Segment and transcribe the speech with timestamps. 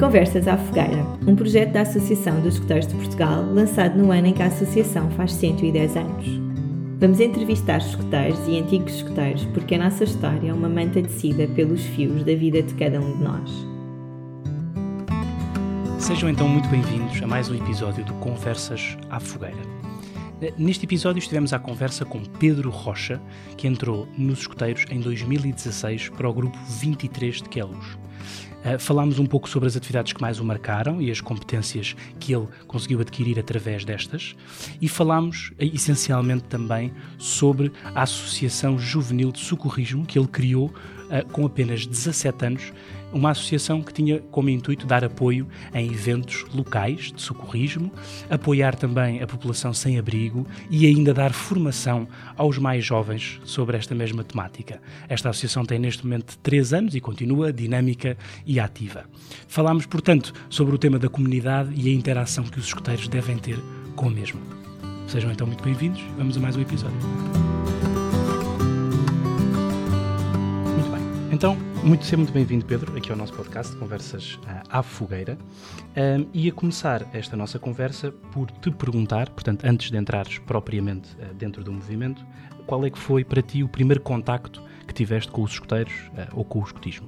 [0.00, 4.32] Conversas à Fogueira, um projeto da Associação dos Escuteiros de Portugal, lançado no ano em
[4.32, 6.26] que a associação faz 110 anos.
[6.98, 11.82] Vamos entrevistar escuteiros e antigos escuteiros porque a nossa história é uma manta tecida pelos
[11.82, 13.50] fios da vida de cada um de nós.
[15.98, 19.60] Sejam então muito bem-vindos a mais um episódio do Conversas à Fogueira.
[20.56, 23.20] Neste episódio estivemos à conversa com Pedro Rocha,
[23.54, 27.98] que entrou nos escuteiros em 2016 para o grupo 23 de Queluz.
[28.60, 32.34] Uh, falámos um pouco sobre as atividades que mais o marcaram e as competências que
[32.34, 34.36] ele conseguiu adquirir através destas,
[34.80, 41.32] e falámos uh, essencialmente também sobre a Associação Juvenil de Socorrismo que ele criou uh,
[41.32, 42.72] com apenas 17 anos
[43.12, 47.90] uma associação que tinha como intuito dar apoio em eventos locais de socorrismo,
[48.28, 52.06] apoiar também a população sem abrigo e ainda dar formação
[52.36, 54.80] aos mais jovens sobre esta mesma temática.
[55.08, 59.04] Esta associação tem neste momento três anos e continua dinâmica e ativa.
[59.48, 63.58] Falámos, portanto, sobre o tema da comunidade e a interação que os escuteiros devem ter
[63.96, 64.40] com a mesma.
[65.06, 66.00] Sejam então muito bem-vindos.
[66.16, 67.49] Vamos a mais um episódio.
[71.32, 75.38] Então, muito, seja muito bem-vindo, Pedro, aqui ao nosso podcast Conversas uh, à Fogueira.
[75.96, 81.08] Um, e a começar esta nossa conversa por te perguntar, portanto, antes de entrares propriamente
[81.14, 82.26] uh, dentro do movimento,
[82.66, 86.34] qual é que foi para ti o primeiro contacto que tiveste com os escuteiros uh,
[86.34, 87.06] ou com o escutismo?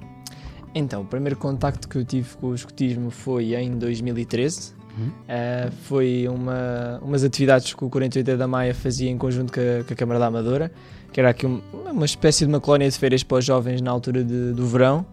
[0.73, 4.73] Então, o primeiro contacto que eu tive com o escutismo foi em 2013.
[4.97, 5.07] Uhum.
[5.07, 9.83] Uh, foi uma, umas atividades que o 48 da Maia fazia em conjunto com a,
[9.83, 10.71] com a Câmara da Amadora
[11.13, 14.23] que era aqui uma espécie de uma colónia de férias para os jovens na altura
[14.23, 15.05] de, do verão.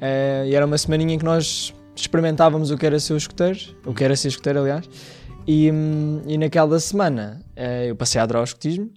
[0.00, 3.94] Uh, e era uma semaninha em que nós experimentávamos o que era ser escuteiro, o
[3.94, 4.88] que era ser escuteiro, aliás.
[5.46, 8.90] E, hum, e naquela semana uh, eu passei a adorar o escutismo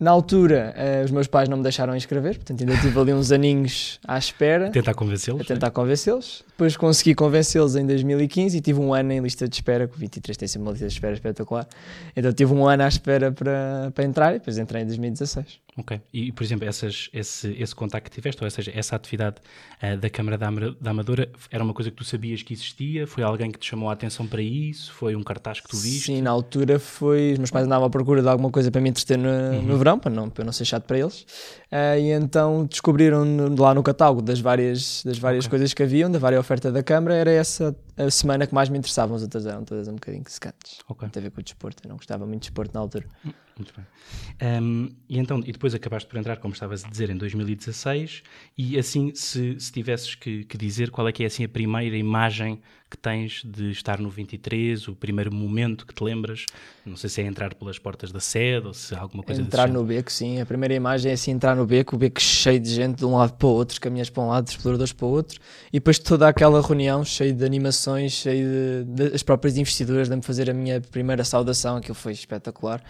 [0.00, 3.30] na altura, uh, os meus pais não me deixaram inscrever, portanto ainda tive ali uns
[3.30, 4.70] aninhos à espera.
[4.70, 5.42] Tentar convencê-los?
[5.42, 5.70] A tentar é?
[5.70, 6.42] convencê-los.
[6.48, 9.98] Depois consegui convencê-los em 2015 e tive um ano em lista de espera, que o
[9.98, 11.68] 23 tem sempre uma lista de espera espetacular.
[12.16, 15.60] Então tive um ano à espera para, para entrar e depois entrei em 2016.
[15.76, 16.00] Ok.
[16.12, 19.36] E, por exemplo, essas, esse, esse contacto que tiveste, ou seja, essa atividade
[19.82, 20.50] uh, da Câmara da,
[20.80, 23.06] da Amadora, era uma coisa que tu sabias que existia?
[23.06, 24.92] Foi alguém que te chamou a atenção para isso?
[24.92, 26.06] Foi um cartaz que tu viste?
[26.06, 27.32] Sim, na altura foi.
[27.32, 29.62] Os meus pais andavam à procura de alguma coisa para me entreter no, uhum.
[29.62, 31.22] no verão, para não, para não ser chato para eles.
[31.70, 33.24] Uh, e então descobriram
[33.56, 35.50] lá no catálogo das várias, das várias okay.
[35.50, 37.74] coisas que haviam, da várias oferta da Câmara, era essa
[38.06, 39.16] a semana que mais me interessavam.
[39.16, 40.78] As outras eram todas um bocadinho secantes.
[40.88, 41.06] Okay.
[41.06, 41.82] Não teve a ver com o desporto.
[41.84, 43.06] Eu não gostava muito de desporto na altura.
[43.24, 44.62] Hum, muito bem.
[44.62, 48.22] Um, e então, e depois acabaste por entrar, como estavas a dizer, em 2016.
[48.56, 51.96] E assim, se, se tivesses que, que, dizer qual é que é assim a primeira
[51.96, 52.60] imagem
[52.90, 56.44] que tens de estar no 23, o primeiro momento que te lembras?
[56.84, 59.84] Não sei se é entrar pelas portas da sede ou se alguma coisa Entrar no
[59.84, 60.40] beco, sim.
[60.40, 63.16] A primeira imagem é assim, entrar no beco, o beco cheio de gente de um
[63.16, 65.38] lado para o outro, caminhas para um lado, exploradores para o outro.
[65.68, 70.16] E depois toda aquela reunião cheia de animações, cheia de, de as próprias investiduras, de
[70.16, 72.82] me fazer a minha primeira saudação, aquilo foi espetacular.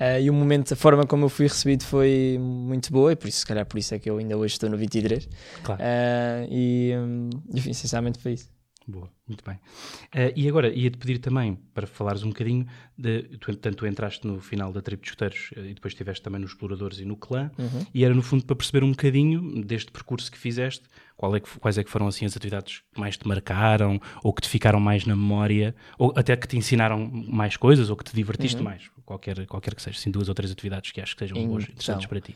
[0.00, 3.28] Uh, e o momento, a forma como eu fui recebido foi muito boa, e por
[3.28, 5.28] isso, se calhar, por isso é que eu ainda hoje estou no 23.
[5.62, 5.82] Claro.
[5.82, 8.59] Uh, e, um, enfim, sinceramente foi isso.
[8.90, 9.54] Boa, muito bem.
[9.54, 12.66] Uh, e agora, ia-te pedir também para falares um bocadinho,
[12.98, 16.22] de, tu, tanto tu entraste no final da tribo de escuteiros uh, e depois estiveste
[16.22, 17.86] também nos exploradores e no clã, uhum.
[17.94, 20.82] e era no fundo para perceber um bocadinho deste percurso que fizeste,
[21.16, 24.32] qual é que, quais é que foram assim as atividades que mais te marcaram, ou
[24.32, 28.02] que te ficaram mais na memória, ou até que te ensinaram mais coisas, ou que
[28.02, 28.64] te divertiste uhum.
[28.64, 31.50] mais, qualquer, qualquer que seja, assim, duas ou três atividades que acho que sejam então,
[31.50, 32.34] boas, interessantes para ti.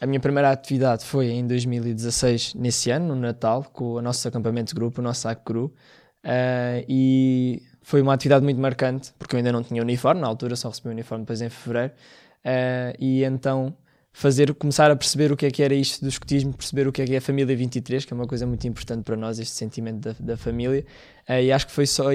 [0.00, 4.68] A minha primeira atividade foi em 2016, nesse ano, no Natal, com o nosso acampamento
[4.68, 5.64] de grupo, o nosso saco cru.
[6.24, 10.54] Uh, e foi uma atividade muito marcante, porque eu ainda não tinha uniforme, na altura
[10.54, 11.94] só recebi o uniforme depois em fevereiro.
[12.44, 13.74] Uh, e então
[14.16, 17.02] fazer, começar a perceber o que é que era isto do escotismo, perceber o que
[17.02, 19.54] é que é a família 23, que é uma coisa muito importante para nós, este
[19.54, 20.86] sentimento da, da família.
[21.28, 22.06] Uh, e acho que foi só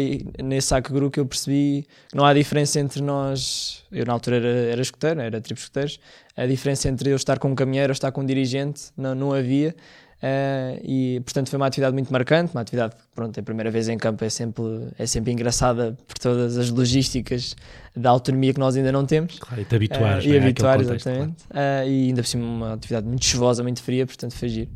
[0.44, 4.38] nesse saco grupo que eu percebi que não há diferença entre nós, eu na altura
[4.38, 6.00] era, era escoteiro, era tribo escoteiros,
[6.36, 9.32] a diferença entre eu estar com um caminheiro ou estar com um dirigente não, não
[9.32, 9.76] havia.
[10.22, 13.90] Uh, e portanto foi uma atividade muito marcante, uma atividade que pronto, a primeira vez
[13.90, 14.64] em campo é sempre,
[15.00, 17.56] é sempre engraçada por todas as logísticas
[17.96, 19.40] da autonomia que nós ainda não temos.
[19.40, 21.44] Claro, e te habituar, uh, e né, habituar, contexto, exatamente.
[21.50, 21.88] Claro.
[21.88, 24.70] Uh, e ainda por cima uma atividade muito chuvosa, muito fria, portanto foi giro.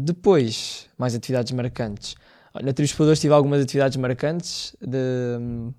[0.00, 2.16] depois, mais atividades marcantes.
[2.60, 4.98] Na Trios tive algumas atividades marcantes de,
[5.38, 5.72] um,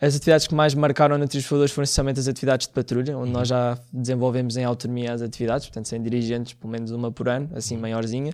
[0.00, 3.48] as atividades que mais marcaram na Trios foram essencialmente as atividades de patrulha, onde nós
[3.48, 7.76] já desenvolvemos em autonomia as atividades, portanto, sem dirigentes, pelo menos uma por ano, assim
[7.76, 8.32] maiorzinha.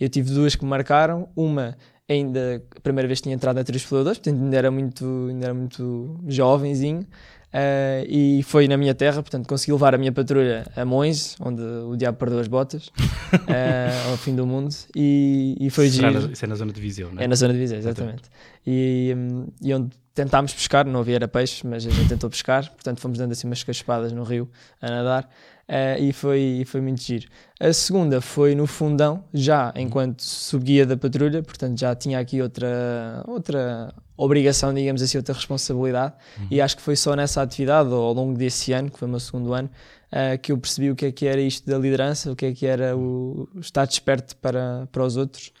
[0.00, 1.76] Eu tive duas que me marcaram, uma
[2.08, 5.54] ainda a primeira vez que tinha entrado na Trios portanto, ainda era muito, ainda era
[5.54, 7.06] muito jovenzinho.
[7.54, 11.62] Uh, e foi na minha terra, portanto consegui levar a minha patrulha a Mões, onde
[11.62, 16.26] o diabo perdeu as botas, uh, ao fim do mundo, e, e foi Será giro.
[16.26, 17.26] na- Isso é na zona de Viseu, não é?
[17.26, 18.22] É na zona de Viseu, exatamente.
[18.66, 19.14] E,
[19.60, 23.18] e onde tentámos pescar, não havia era peixe, mas a gente tentou pescar, portanto fomos
[23.18, 24.48] dando assim umas caspadas no rio
[24.80, 25.28] a nadar
[25.66, 27.26] eh, e foi, foi muito giro.
[27.58, 33.24] A segunda foi no fundão, já enquanto subguia da patrulha, portanto já tinha aqui outra,
[33.26, 36.14] outra obrigação, digamos assim, outra responsabilidade
[36.48, 39.10] e acho que foi só nessa atividade, ou ao longo desse ano, que foi o
[39.10, 39.68] meu segundo ano,
[40.12, 42.52] eh, que eu percebi o que é que era isto da liderança, o que é
[42.52, 45.52] que era o estar desperto para, para os outros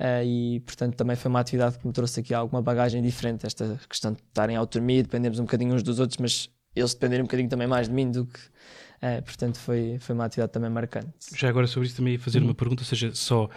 [0.00, 3.78] Uh, e portanto também foi uma atividade que me trouxe aqui alguma bagagem diferente, esta
[3.86, 7.26] questão de estarem em autonomia, dependemos um bocadinho uns dos outros, mas eles dependerem um
[7.26, 8.40] bocadinho também mais de mim do que.
[8.40, 11.10] uh, portanto, foi, foi uma atividade também marcante.
[11.34, 12.46] Já agora sobre isso também ia fazer Uhum.
[12.46, 13.50] uma pergunta, ou seja, só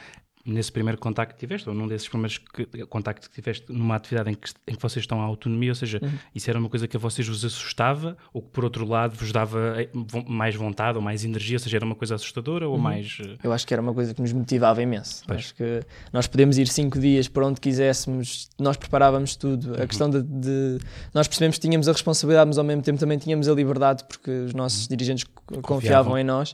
[0.45, 4.29] nesse primeiro contacto que tiveste, ou num desses primeiros que- contactos que tiveste numa atividade
[4.29, 6.11] em que, em que vocês estão à autonomia, ou seja, Uhum.
[6.35, 9.31] isso era uma coisa que a vocês vos assustava, ou que por outro lado vos
[9.31, 9.89] dava eh,
[10.27, 13.17] mais vontade ou mais energia, ou seja, era uma coisa assustadora ou mais...
[13.21, 15.23] eh, Eu acho que era uma coisa que nos motivava imenso.
[15.25, 15.39] Pois.
[15.39, 15.79] Acho que
[16.11, 19.81] nós podemos ir cinco dias para onde quiséssemos, nós preparávamos tudo.
[19.81, 20.77] A questão de, de-
[21.13, 24.29] Nós percebemos que tínhamos a responsabilidade, mas ao mesmo tempo também tínhamos a liberdade, porque
[24.29, 26.53] os nossos dirigentes co- confiavam em nós.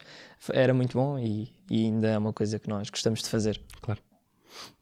[0.52, 3.60] Era muito bom e, e ainda é uma coisa que nós gostamos de fazer.
[3.82, 4.00] Claro.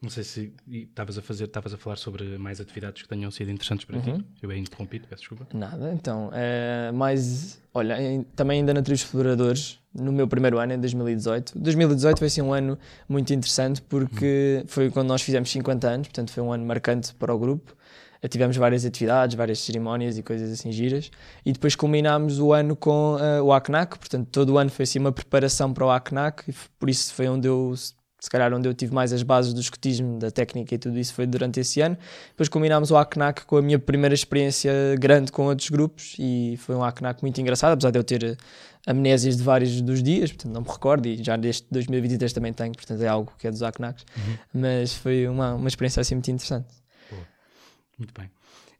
[0.00, 3.50] Não sei se estavas a fazer, estavas a falar sobre mais atividades que tenham sido
[3.50, 4.18] interessantes para Uhum.
[4.18, 4.24] ti.
[4.42, 5.46] Eu bem interrompido, peço desculpa.
[5.52, 7.96] Nada, então, é, mais, olha,
[8.34, 11.58] também ainda na Trilhos Exploradores, no meu primeiro ano, em 2018.
[11.58, 12.78] 2018 foi assim um ano
[13.08, 17.34] muito interessante porque foi quando nós fizemos 50 anos, portanto foi um ano marcante para
[17.34, 17.76] o grupo.
[18.22, 21.10] Eh, Tivemos várias atividades, várias cerimónias e coisas assim giras.
[21.44, 24.98] E depois culminámos o ano com eh, o ACNAC, portanto todo o ano foi assim
[24.98, 28.74] uma preparação para o ACNAC e por isso foi onde eu, se calhar onde eu
[28.74, 31.96] tive mais as bases do escotismo, da técnica e tudo isso foi durante esse ano.
[32.30, 36.74] Depois combinámos o ACNAC com a minha primeira experiência grande com outros grupos e foi
[36.74, 38.36] um ACNAC muito engraçado, apesar de eu ter eh,
[38.86, 42.72] amnésias de vários dos dias, portanto não me recordo e já deste 2023 também tenho,
[42.72, 44.04] portanto é algo que é dos ACNACs,
[44.52, 46.66] mas foi uma, uma experiência assim muito interessante.
[47.98, 48.30] Muito bem.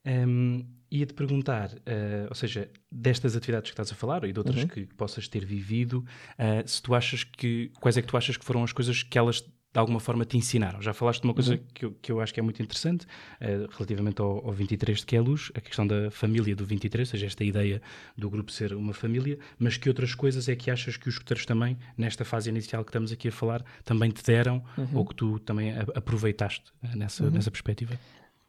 [0.06, 4.62] Hum, Ia-te perguntar, eh, ou seja, destas atividades que estás a falar e de outras
[4.62, 4.68] Uhum.
[4.68, 6.02] que, possas ter vivido,
[6.38, 9.18] eh, se tu achas que, quais é que tu achas que foram as coisas que
[9.18, 10.80] elas de alguma forma te ensinaram?
[10.80, 11.60] Já falaste de uma coisa Uhum.
[11.74, 13.06] que, eu, que eu acho que é muito interessante,
[13.38, 17.26] eh, relativamente ao, ao 23 de Queluz, a questão da família do 23, ou seja,
[17.26, 17.82] esta ideia
[18.16, 21.44] do grupo ser uma família, mas que outras coisas é que achas que os escuteiros
[21.44, 24.88] também, nesta fase inicial que estamos aqui a falar, também te deram Uhum.
[24.94, 28.00] ou que tu também aproveitaste nessa, nessa perspectiva?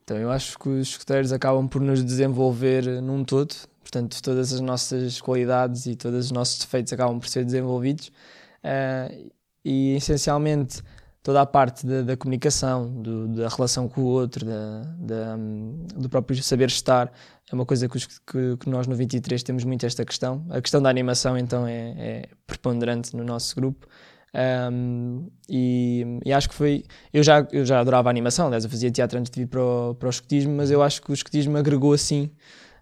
[0.09, 4.59] Então eu acho que os escuteiros acabam por nos desenvolver num todo, portanto todas as
[4.59, 8.11] nossas qualidades e todos os nossos defeitos acabam por ser desenvolvidos
[8.63, 9.07] Ah,
[9.63, 10.81] e essencialmente
[11.21, 15.37] toda a parte da, da comunicação, do- da relação com o outro, da, da,
[15.95, 17.11] do próprio saber estar,
[17.51, 20.43] é uma coisa que, os- que- que nós no 23 temos muito esta questão.
[20.49, 23.87] A questão da animação então é, é preponderante no nosso grupo.
[24.33, 26.83] Um, e, e acho que foi.
[27.11, 29.95] Eu já, eu já adorava animação, aliás, eu fazia teatro antes de vir para o,
[29.95, 32.31] para o escotismo, mas eu acho que o escotismo agregou assim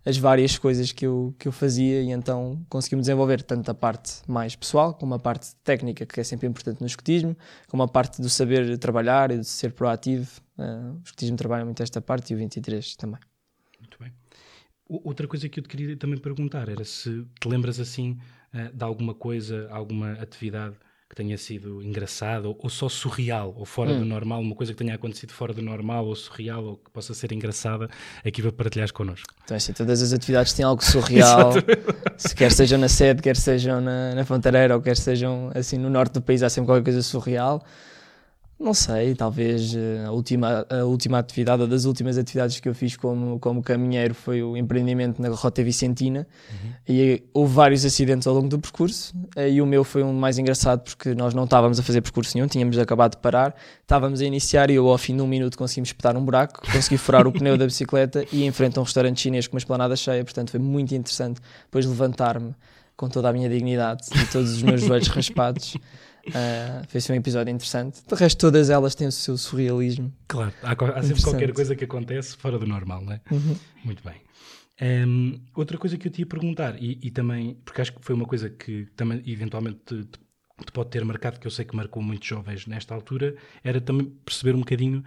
[0.06, 4.22] as várias coisas que eu, que eu fazia e então consegui-me desenvolver tanto a parte
[4.26, 7.36] mais pessoal, como a parte técnica, que é sempre importante no escotismo,
[7.68, 10.30] como a parte do saber trabalhar e de ser proativo.
[10.58, 13.20] Uh, o escotismo trabalha muito esta parte e o 23 também.
[13.82, 14.14] Muito bem.
[14.88, 18.18] Outra coisa que eu te queria também perguntar era se te lembras assim
[18.54, 20.78] eh, de alguma coisa, alguma atividade
[21.10, 24.00] que tenha sido engraçada ou, ou só surreal ou fora Hum.
[24.00, 27.14] do normal, uma coisa que tenha acontecido fora do normal ou surreal ou que possa
[27.14, 27.90] ser engraçada
[28.26, 29.34] aqui para partilhares connosco.
[29.46, 31.54] Então, assim, todas as atividades têm algo surreal,
[32.18, 35.90] se quer sejam na sede, quer sejam na, na Fontareira ou quer sejam assim no
[35.90, 37.64] norte do país, há sempre qualquer coisa surreal.
[38.60, 42.74] Não sei, talvez eh, a última, a última atividade, ou das últimas atividades que eu
[42.74, 46.26] fiz como, como caminheiro foi o empreendimento na Rota Vicentina.
[46.88, 49.14] E eh, houve vários acidentes ao longo do percurso.
[49.36, 52.36] Eh, e o meu foi um mais engraçado porque nós não estávamos a fazer percurso
[52.36, 55.56] nenhum, tínhamos acabado de parar, estávamos a iniciar e eu ao fim de um minuto
[55.56, 58.86] conseguimos espetar um buraco, consegui furar o pneu da bicicleta e em frente a um
[58.86, 62.56] restaurante chinês com uma esplanada cheia, portanto foi muito interessante depois levantar-me
[62.96, 65.78] com toda a minha dignidade e todos os meus joelhos raspados.
[66.28, 68.02] Uh, fez um episódio interessante.
[68.08, 70.14] De resto, todas elas têm o seu surrealismo.
[70.28, 73.22] Claro, há, há sempre qualquer coisa que acontece fora do normal, não é?
[73.84, 74.28] Muito bem.
[74.80, 78.14] Hum, outra coisa que eu te ia perguntar, e, e também, porque acho que foi
[78.14, 82.02] uma coisa que também eventualmente te, te pode ter marcado, que eu sei que marcou
[82.02, 85.04] muitos jovens nesta altura, era também perceber um bocadinho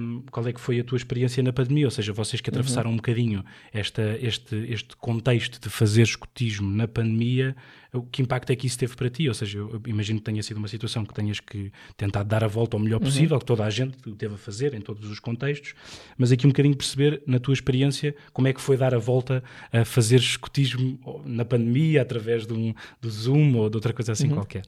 [0.00, 2.90] um, qual é que foi a tua experiência na pandemia, ou seja, vocês que atravessaram
[2.90, 2.94] uhum.
[2.94, 7.56] um bocadinho esta, este, este contexto de fazer escutismo na pandemia,
[8.02, 9.28] que impacto é que isso teve para ti?
[9.28, 12.46] Ou seja, eu imagino que tenha sido uma situação que tenhas que tentar dar a
[12.46, 13.06] volta ao melhor uhum.
[13.06, 13.40] possível, uhum.
[13.40, 15.74] que toda a gente teve a fazer em todos os contextos,
[16.16, 19.42] mas aqui um bocadinho perceber, na tua experiência, como é que foi dar a volta
[19.72, 24.28] a fazer escutismo na pandemia, através de um, do Zoom ou de outra coisa assim
[24.28, 24.34] uhum.
[24.34, 24.62] qualquer.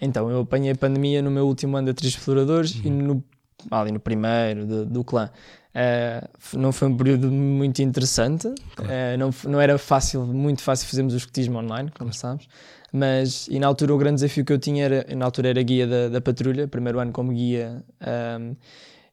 [0.00, 2.82] Então, eu apanhei a pandemia no meu último ano de Atriz Exploradores uhum.
[2.84, 3.24] e no,
[3.70, 5.30] ali no primeiro do, do clã.
[5.78, 8.90] Uh, não foi um período muito interessante, claro.
[8.90, 12.48] uh, não, não era fácil, muito fácil fazermos o escotismo online, como sabes,
[12.92, 15.86] mas e na altura o grande desafio que eu tinha era, na altura era guia
[15.86, 17.84] da, da patrulha, primeiro ano como guia,
[18.40, 18.56] um,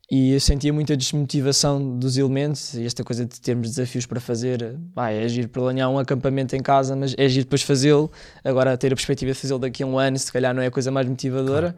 [0.10, 4.76] e eu sentia muita desmotivação dos elementos e esta coisa de termos desafios para fazer,
[4.96, 8.12] ah, é agir planear um acampamento em casa, mas é agir depois fazê-lo,
[8.44, 10.72] agora ter a perspectiva de fazê-lo daqui a um ano, se calhar não é a
[10.72, 11.76] coisa mais motivadora,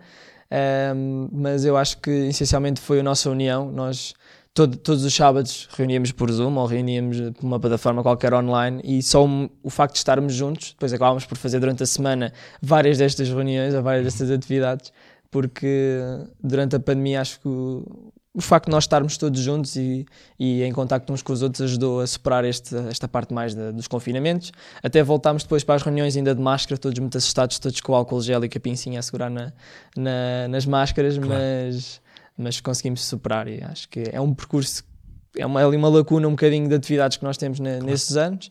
[0.50, 0.98] claro.
[0.98, 4.14] um, mas eu acho que essencialmente foi a nossa união, nós
[4.58, 9.04] todo, todos os sábados reuníamos por Zoom ou reuníamos por uma plataforma qualquer online e
[9.04, 12.98] só um, o facto de estarmos juntos, depois acabámos por fazer durante a semana várias
[12.98, 14.92] destas reuniões ou várias destas atividades,
[15.30, 16.02] porque
[16.44, 20.08] durante a pandemia acho que o, o facto de nós estarmos todos juntos e,
[20.40, 23.72] e em contacto uns com os outros ajudou a superar este, esta parte mais de,
[23.72, 24.52] dos confinamentos.
[24.82, 27.96] Até voltámos depois para as reuniões ainda de máscara, todos muito assustados, todos com o
[27.96, 29.54] álcool gel e com a pincinha a segurar na,
[29.96, 31.32] na, nas máscaras, claro.
[31.32, 32.02] mas
[32.38, 34.84] mas conseguimos superar e acho que é um percurso,
[35.36, 37.86] é uma, é ali uma lacuna um bocadinho de atividades que nós temos na, claro.
[37.86, 38.48] nesses anos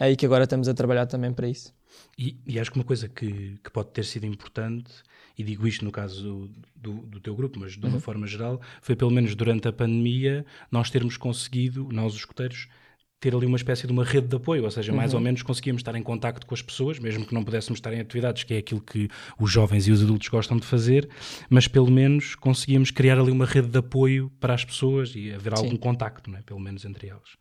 [0.00, 1.74] e que agora estamos a trabalhar também para isso.
[2.18, 4.90] E, e acho que uma coisa que, que, pode ter sido importante,
[5.36, 8.00] e digo isto no caso do, do teu grupo, mas de uma uhum.
[8.00, 12.68] forma geral, foi pelo menos durante a pandemia nós termos conseguido, nós os escuteiros,
[13.18, 15.18] ter ali uma espécie de uma rede de apoio, ou seja, mais uhum.
[15.18, 18.00] ou menos conseguíamos estar em contacto com as pessoas, mesmo que não pudéssemos estar em
[18.00, 19.08] atividades, que é aquilo que
[19.38, 21.08] os jovens e os adultos gostam de fazer,
[21.48, 25.54] mas pelo menos conseguíamos criar ali uma rede de apoio para as pessoas e haver
[25.54, 25.76] algum Sim.
[25.76, 26.42] contacto, não é?
[26.42, 27.36] pelo menos entre elas.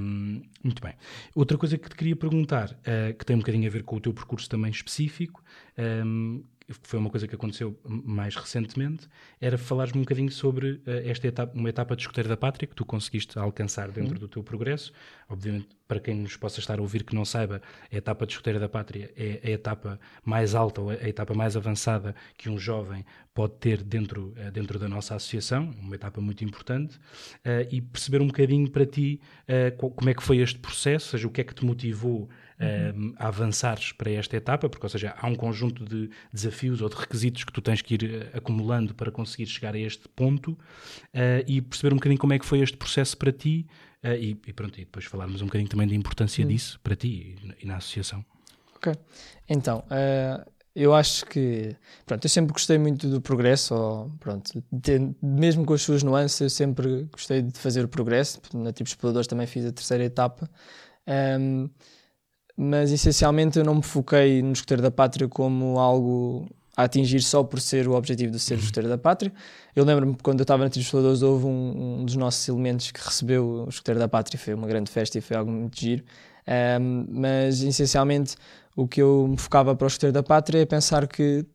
[0.00, 0.94] Um, muito bem.
[1.34, 4.00] Outra coisa que te queria perguntar, uh, que tem um bocadinho a ver com o
[4.00, 5.42] teu percurso também específico,
[6.04, 6.44] um,
[6.82, 9.06] foi uma coisa que aconteceu mais recentemente,
[9.40, 12.74] era falares-me um bocadinho sobre uh, esta etapa, uma etapa de escoteiro da pátria que
[12.74, 14.20] tu conseguiste alcançar dentro uhum.
[14.20, 14.92] do teu progresso.
[15.28, 17.60] Obviamente, para quem nos possa estar a ouvir que não saiba,
[17.92, 21.56] a etapa de escoteiro da pátria é a etapa mais alta, ou a etapa mais
[21.56, 23.04] avançada que um jovem
[23.34, 28.22] pode ter dentro, uh, dentro da nossa associação, uma etapa muito importante, uh, e perceber
[28.22, 29.20] um bocadinho para ti
[29.76, 32.28] como é que foi este processo, ou seja, o que é que te motivou
[32.60, 33.14] uhum.
[33.18, 36.96] a avançares para esta etapa, porque, ou seja, há um conjunto de desafios ou de
[36.96, 40.58] requisitos que tu tens que ir eh, acumulando para conseguir chegar a este ponto uh,
[41.46, 43.66] e perceber um bocadinho como é que foi este processo para ti
[44.04, 46.50] uh, e, e, pronto, e depois falarmos um bocadinho também da importância uhum.
[46.50, 48.24] disso para ti e, e, na associação.
[48.76, 48.92] Ok,
[49.48, 55.14] então, uh, eu acho que, pronto, eu sempre gostei muito do progresso, ou, pronto, de,
[55.22, 59.28] mesmo com as suas nuances, eu sempre gostei de fazer o progresso, na Tipo Exploradores
[59.28, 60.50] também fiz a terceira etapa,
[61.38, 61.70] um,
[62.56, 67.42] mas essencialmente eu não me foquei no escoteiro da pátria como algo a atingir só
[67.42, 69.32] por ser o objetivo de ser escoteiro da pátria.
[69.74, 73.00] Eu lembro-me quando eu estava na Trilhos Faladores houve um, um, dos nossos elementos que
[73.00, 76.04] recebeu o escoteiro da pátria, foi uma grande festa e foi algo muito giro.
[76.80, 78.36] Um, mas essencialmente
[78.76, 81.46] o que eu me focava para o escoteiro da pátria é pensar que,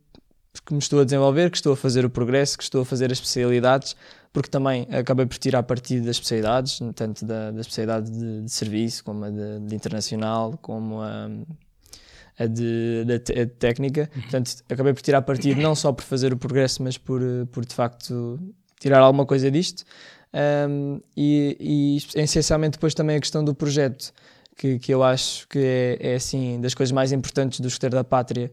[0.66, 3.06] que me estou a desenvolver, que estou a fazer o progresso, que estou a fazer
[3.06, 3.96] as especialidades,
[4.32, 9.04] porque também acabei por tirar partido das especialidades, tanto da, da especialidade de, de, serviço,
[9.04, 11.30] como a de, de internacional, como a,
[12.38, 13.06] a de,
[13.58, 14.10] técnica.
[14.16, 14.22] Uhum.
[14.22, 17.22] Portanto, acabei por tirar partido não só por fazer o progresso, mas por,
[17.52, 18.40] por de facto
[18.80, 19.84] tirar alguma coisa disto.
[20.32, 24.14] Um, e, e essencialmente depois também a questão do projeto,
[24.56, 28.04] que, que eu acho que é, é assim das coisas mais importantes do escoteiro da
[28.04, 28.52] pátria,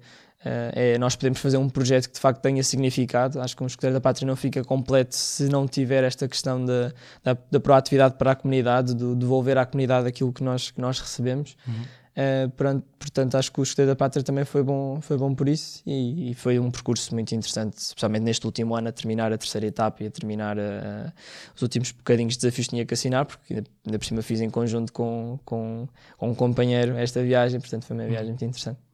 [0.74, 3.40] é, nós podemos fazer um projeto que de facto tenha significado.
[3.40, 6.92] Acho que um escoteiro da pátria não fica completo se não tiver esta questão da,
[7.22, 11.00] da, da proatividade para a comunidade, de devolver à comunidade aquilo que nós, que nós
[11.00, 11.56] recebemos.
[11.66, 11.84] Uhum.
[12.16, 15.82] Uh, portanto, acho que o escoteiro da pátria também foi bom, foi bom por isso
[15.84, 19.66] e, e, foi um percurso muito interessante, especialmente neste último ano, a terminar a terceira
[19.66, 21.12] etapa e a terminar a, a,
[21.54, 24.40] os últimos bocadinhos de desafios que tinha que assinar, porque ainda, ainda por cima fiz
[24.40, 25.86] em conjunto com, com,
[26.16, 28.08] com um companheiro esta viagem, portanto foi uma uhum.
[28.08, 28.85] viagem muito interessante.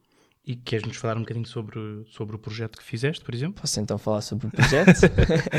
[0.45, 1.79] E queres-nos falar um bocadinho sobre,
[2.11, 3.61] sobre o projeto que fizeste, por exemplo?
[3.61, 5.01] Posso então falar sobre o projeto?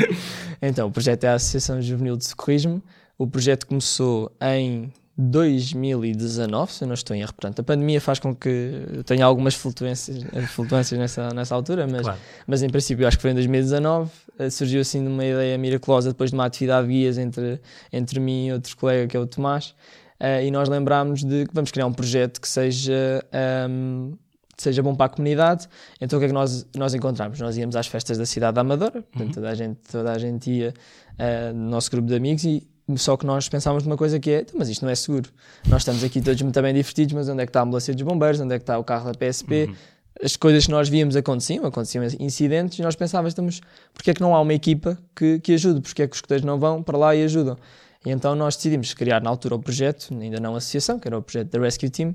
[0.60, 2.82] então, o projeto é a Associação Juvenil de Socorrismo.
[3.16, 7.32] O projeto começou em 2019, se eu não estou em erro.
[7.32, 12.02] Portanto, a pandemia faz com que eu tenha algumas flutuâncias, flutuâncias nessa, nessa altura, mas,
[12.02, 12.18] claro.
[12.46, 14.10] mas em princípio acho que foi em 2019.
[14.38, 17.60] Eh, surgiu assim uma ideia miraculosa depois de uma atividade de guias entre,
[17.92, 19.74] entre mim e outro colega que é o Tomás.
[20.20, 23.24] Uh, e nós lembrámos de que vamos criar um projeto que seja
[23.68, 24.16] um,
[24.62, 25.68] seja bom para a comunidade.
[26.00, 27.40] Então o que é que nós, nós encontramos?
[27.40, 29.32] Nós íamos às festas da cidade da Amadora, portanto, uhum.
[29.32, 30.74] toda, a gente, toda a gente ia
[31.18, 34.40] uh, no nosso grupo de amigos e só que nós pensávamos numa coisa que é,
[34.40, 35.30] então, mas isto não é seguro.
[35.66, 38.02] Nós estamos aqui todos muito bem divertidos, mas onde é que está a ambulância dos
[38.02, 38.40] bombeiros?
[38.40, 39.64] Onde é que está o carro da PSP?
[39.64, 39.74] Uhum.
[40.22, 43.60] As coisas que nós víamos aconteciam, aconteciam incidentes, e nós pensávamos, estamos,
[43.92, 45.80] porque é que não há uma equipa que, que ajude?
[45.80, 47.56] Porque é que os escuteiros não vão para lá e ajudam?
[48.04, 51.16] E então nós decidimos criar na altura o projeto, ainda não a associação, que era
[51.16, 52.14] o projeto da Rescue Team,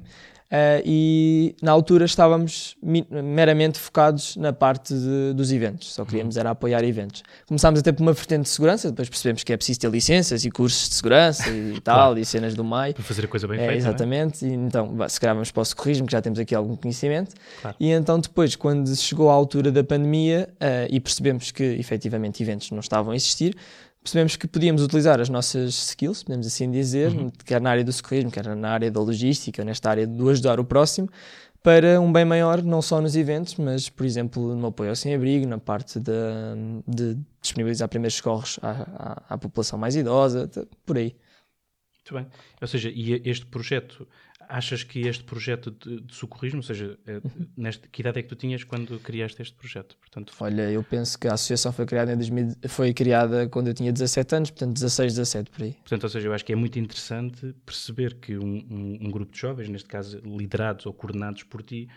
[0.49, 6.49] Uh, e na altura estávamos meramente focados na parte de, dos eventos, só queríamos era
[6.49, 7.21] apoiar eventos.
[7.45, 10.49] Começámos até por uma vertente de segurança, depois percebemos que é preciso ter licenças e
[10.49, 12.19] cursos de segurança e tal, claro.
[12.19, 12.95] e cenas do MAI.
[12.95, 13.73] Para fazer a coisa bem é, feita.
[13.73, 13.77] É?
[13.77, 14.49] Exatamente, é?
[14.49, 17.35] e então se calhar vamos para o socorrismo, que já temos aqui algum conhecimento.
[17.61, 17.77] Claro.
[17.79, 22.71] E então depois, quando chegou a altura da pandemia uh, e percebemos que efetivamente eventos
[22.71, 23.55] não estavam a existir,
[24.03, 27.29] percebemos que podíamos utilizar as nossas skills, podemos assim dizer, uhum.
[27.45, 30.63] quer na área do socorrismo, quer na área da logística, nesta área do ajudar o
[30.63, 31.09] próximo,
[31.61, 35.45] para um bem maior, não só nos eventos, mas, por exemplo, no apoio ao sem-abrigo,
[35.45, 36.11] na parte de,
[36.87, 40.49] de disponibilizar primeiros socorros à, à, à população mais idosa,
[40.85, 41.15] por aí.
[41.97, 42.27] Muito bem.
[42.61, 44.07] Ou seja, e este projeto
[44.49, 47.21] achas que este projeto de, de socorrismo, ou seja, é,
[47.55, 49.95] neste, que idade é que tu tinhas quando criaste este projeto?
[49.97, 53.73] Portanto, Olha, eu penso que a associação foi criada, em 2000, foi criada quando eu
[53.75, 55.73] tinha 17 anos, portanto 16, 17 por aí.
[55.73, 59.31] Portanto, ou seja, eu acho que é muito interessante perceber que um, um, um grupo
[59.31, 61.87] de jovens, neste caso liderados ou coordenados por ti,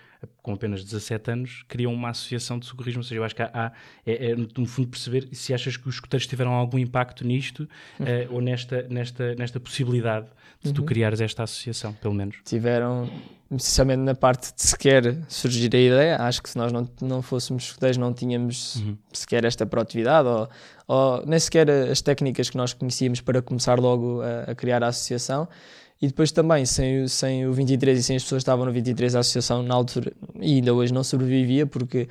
[0.43, 3.01] com apenas 17 anos, criam uma associação de socorrismo.
[3.01, 3.73] Ou seja, eu acho que há, há
[4.05, 8.07] é, é, no fundo, perceber se achas que os escuteiros tiveram algum impacto nisto uhum.
[8.07, 10.27] uh, ou nesta, nesta, nesta possibilidade
[10.63, 10.75] de uhum.
[10.75, 12.37] tu criares esta associação, pelo menos.
[12.45, 13.11] Tiveram,
[13.49, 17.65] precisamente na parte de sequer surgir a ideia, acho que se nós não, não fôssemos
[17.65, 18.97] escuteiros não tínhamos uhum.
[19.13, 20.49] sequer esta proatividade ou,
[20.87, 24.89] ou nem sequer as técnicas que nós conhecíamos para começar logo a, a criar a
[24.89, 25.49] associação.
[26.03, 29.15] E depois também, sem, sem o 23 e sem as pessoas que estavam no 23,
[29.15, 32.09] a associação na altura, e ainda hoje não sobrevivia, porque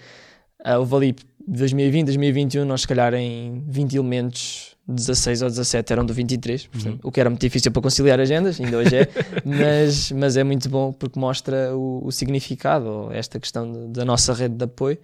[0.65, 6.05] uh, houve ali 2020, 2021, nós se calhar em 20 elementos, 16 ou 17 eram
[6.05, 7.09] do 23, portanto, uhum.
[7.09, 9.09] o que era muito difícil para conciliar agendas, ainda hoje é,
[9.43, 14.33] mas, mas é muito bom porque mostra o, o significado, esta questão de, da nossa
[14.33, 14.97] rede de apoio.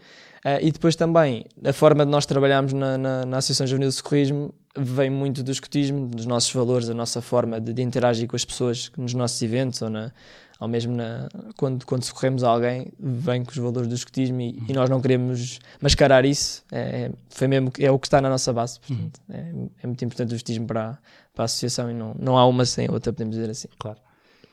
[0.45, 3.95] Uh, e depois também, a forma de nós trabalharmos na, na, na Associação Juvenil de
[3.95, 8.35] Socorrismo vem muito do escutismo, dos nossos valores, da nossa forma de, de interagir com
[8.35, 10.11] as pessoas nos nossos eventos ou, na,
[10.59, 14.73] ou mesmo na, quando, quando socorremos alguém, vem com os valores do escutismo e, e
[14.73, 16.63] nós não queremos mascarar isso.
[16.71, 18.79] É, é, foi mesmo, é o que está na nossa base.
[18.79, 19.69] Portanto, uhum.
[19.79, 20.97] é, é, muito importante o escutismo para,
[21.33, 23.67] para a associação e não, não há uma sem outra, podemos dizer assim.
[23.79, 23.99] Claro.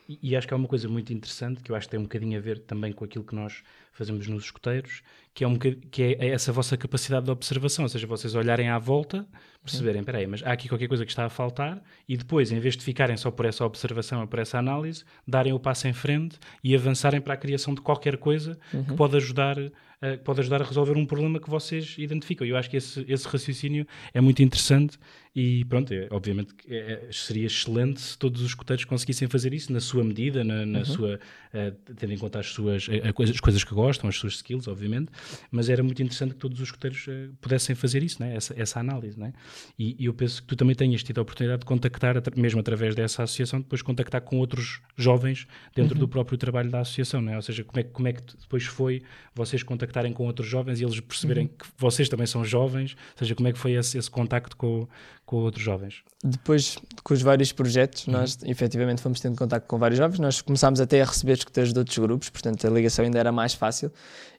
[0.07, 2.03] E, e acho que há uma coisa muito interessante que eu acho que tem um
[2.03, 3.63] bocadinho a ver também com aquilo que nós
[3.95, 5.01] fazemos nos escuteiros,
[5.33, 8.77] que é, um que é essa vossa capacidade de observação, ou seja, vocês olharem à
[8.77, 9.25] volta,
[9.63, 12.59] perceberem, espera aí, mas há aqui qualquer coisa que está a faltar, e depois, em
[12.59, 15.93] vez de ficarem só por essa observação ou por essa análise, darem o passo em
[15.93, 18.83] frente e avançarem para a criação de qualquer coisa uhum.
[18.83, 19.57] que pode ajudar
[20.05, 22.45] uh, pode ajudar a resolver um problema que vocês identificam.
[22.45, 24.97] Eu acho que esse, esse raciocínio é muito interessante
[25.35, 29.79] e pronto, é, obviamente é, seria excelente se todos os escuteiros conseguissem fazer isso na
[29.79, 30.85] sua medida, na, na uhum.
[30.85, 31.19] sua,
[31.53, 35.11] uh, tendo em conta as suas as coisas que gostam, as suas skills, obviamente,
[35.51, 38.35] mas era muito interessante que todos os escuteiros uh, pudessem fazer isso, né?
[38.35, 39.19] essa, essa análise.
[39.19, 39.33] Né?
[39.77, 42.95] E, e, eu penso que tu também tenhas tido a oportunidade de contactar, mesmo através
[42.95, 45.99] dessa associação, depois contactar com outros jovens dentro uhum.
[46.01, 47.35] do próprio trabalho da associação, né?
[47.35, 49.01] ou seja, como é, como é que depois foi
[49.33, 51.57] vocês contactarem com outros jovens e eles perceberem uhum.
[51.57, 54.87] que vocês também são jovens, ou seja, como é que foi esse, esse contacto com,
[55.25, 56.03] com outros jovens?
[56.23, 58.13] Depois, com os vários projetos, uhum.
[58.13, 61.79] nós efetivamente fomos tendo contato com vários jovens, nós começámos até a receber escuteiros de
[61.79, 63.91] outros grupos, portanto a ligação ainda era mais fácil,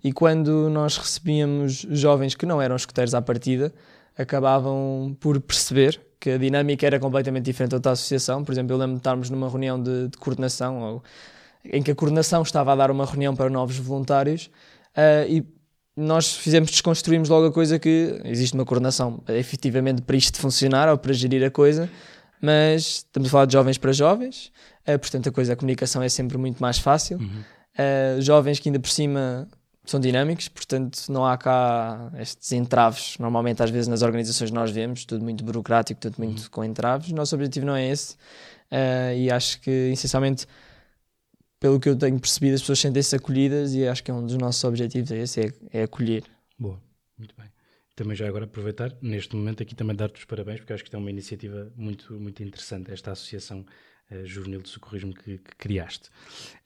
[0.03, 3.73] e quando nós recebíamos jovens que não eram escuteiros à partida,
[4.17, 8.43] acabavam por perceber que a dinâmica era completamente diferente da outra associação.
[8.43, 11.03] Por exemplo, eu lembro de estarmos numa reunião de, de coordenação, ou,
[11.65, 14.51] em que a coordenação estava a dar uma reunião para novos voluntários
[14.97, 15.45] uh, e
[15.97, 20.99] nós fizemos, desconstruímos logo a coisa que existe uma coordenação efetivamente para isto funcionar ou
[20.99, 21.89] para gerir a coisa,
[22.41, 24.53] mas estamos a falar de jovens para jovens,
[24.87, 27.19] uh, portanto a coisa, a comunicação é sempre muito mais fácil.
[27.19, 27.43] Uhum.
[27.79, 29.49] Uh, jovens que ainda por cima
[29.87, 33.17] são dinâmicos, portanto não há cá estes entraves.
[33.19, 36.49] Normalmente, às vezes, nas organizações nós vemos tudo muito burocrático, tudo muito uhum.
[36.51, 37.11] com entraves.
[37.11, 40.47] O nosso objetivo não é esse uh, e acho que, essencialmente,
[41.59, 44.37] pelo que eu tenho percebido, as pessoas sentem-se acolhidas e acho que é um dos
[44.37, 46.25] nossos objetivos, é esse, é, é acolher.
[46.59, 46.81] Boa,
[47.19, 47.47] muito bem.
[47.95, 50.99] Também já agora aproveitar, neste momento aqui também dar-te os parabéns, porque acho que é
[50.99, 53.65] uma iniciativa muito, muito interessante, esta associação
[54.11, 56.11] uh, juvenil de socorrismo que, que criaste.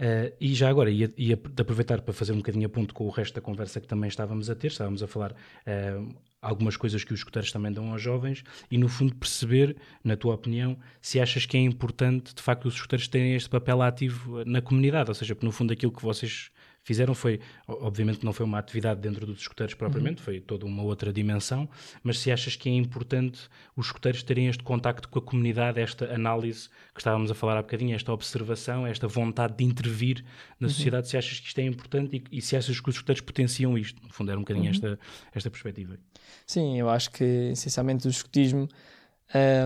[0.00, 1.08] Uh, e já agora, ia,
[1.56, 4.50] aproveitar para fazer um bocadinho a ponto com o resto da conversa que também estávamos
[4.50, 8.42] a ter, estávamos a falar uh, algumas coisas que os escuteiros também dão aos jovens
[8.70, 12.74] e, no fundo, perceber, na tua opinião, se achas que é importante, de facto, os
[12.74, 16.50] escuteiros terem este papel ativo na comunidade, ou seja, no fundo, aquilo que vocês
[16.82, 20.24] fizeram foi, obviamente não foi uma atividade dentro dos escuteiros propriamente, uhum.
[20.24, 21.68] foi toda uma outra dimensão,
[22.02, 26.12] mas se achas que é importante os escuteiros terem este contacto com a comunidade, esta
[26.12, 30.24] análise que estávamos a falar há bocadinho, esta observação, esta vontade de intervir
[30.58, 30.72] na uhum.
[30.72, 33.76] sociedade, se achas que isto é importante e, e, se achas que os escuteiros potenciam
[33.76, 34.72] isto, no fundo era um bocadinho uhum.
[34.72, 34.98] esta,
[35.34, 35.98] esta perspectiva.
[36.46, 38.68] Sim, eu acho que essencialmente o escutismo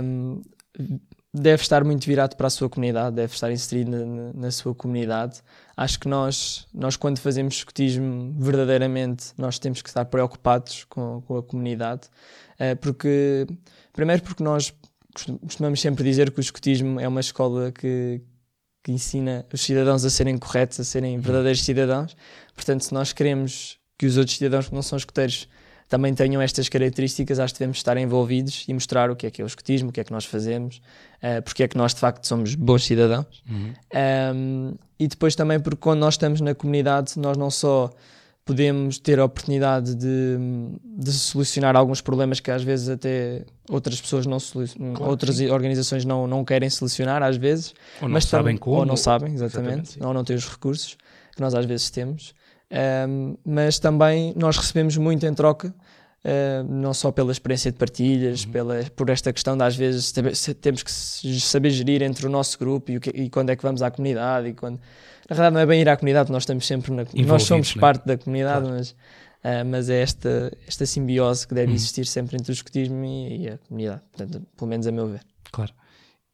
[0.02, 0.42] um,
[1.32, 5.42] deve estar muito virado para a sua comunidade, deve estar inserido na, na, sua comunidade.
[5.76, 11.36] Acho que nós, nós quando fazemos escutismo, verdadeiramente, nós temos que estar preocupados com, com
[11.38, 12.08] a comunidade,
[12.60, 13.46] uh, porque,
[13.92, 14.72] primeiro porque nós
[15.42, 18.20] costumamos sempre dizer que o escutismo é uma escola que,
[18.82, 22.16] que ensina os cidadãos a serem corretos, a serem verdadeiros cidadãos.
[22.54, 25.48] Portanto, se nós queremos que os outros cidadãos que não são escuteiros
[25.94, 29.40] também tenham estas características, acho que devemos estar envolvidos e mostrar o que é que
[29.40, 30.78] é o escutismo, o que é que nós fazemos,
[31.22, 33.44] uh, porque é que nós de facto somos bons cidadãos.
[33.48, 33.72] Uhum.
[34.34, 37.92] Um, e depois também porque quando nós estamos na comunidade, nós não só
[38.44, 40.36] podemos ter a oportunidade de,
[40.84, 45.48] de solucionar alguns problemas que às vezes até outras pessoas não claro, outras sim.
[45.48, 49.90] organizações não, não querem solucionar às vezes ou não sabem como ou não sabem exatamente,
[49.90, 50.98] exatamente ou não têm os recursos
[51.34, 52.34] que nós às vezes temos
[53.08, 58.44] um, mas também nós recebemos muito em troca, uh, não só pela experiência de partilhas,
[58.44, 58.52] uhum.
[58.52, 60.12] pela, por esta questão de às vezes
[60.60, 63.82] temos que saber gerir entre o nosso grupo e, que, e quando é que vamos
[63.82, 64.48] à comunidade.
[64.48, 64.80] E quando...
[65.28, 67.80] Na verdade, não é bem ir à comunidade, nós estamos sempre na Nós somos né?
[67.80, 68.76] parte da comunidade, claro.
[68.76, 71.74] mas, uh, mas é esta, esta simbiose que deve uhum.
[71.74, 75.20] existir sempre entre o escutismo e, e a comunidade, Portanto, pelo menos a meu ver.
[75.50, 75.72] Claro.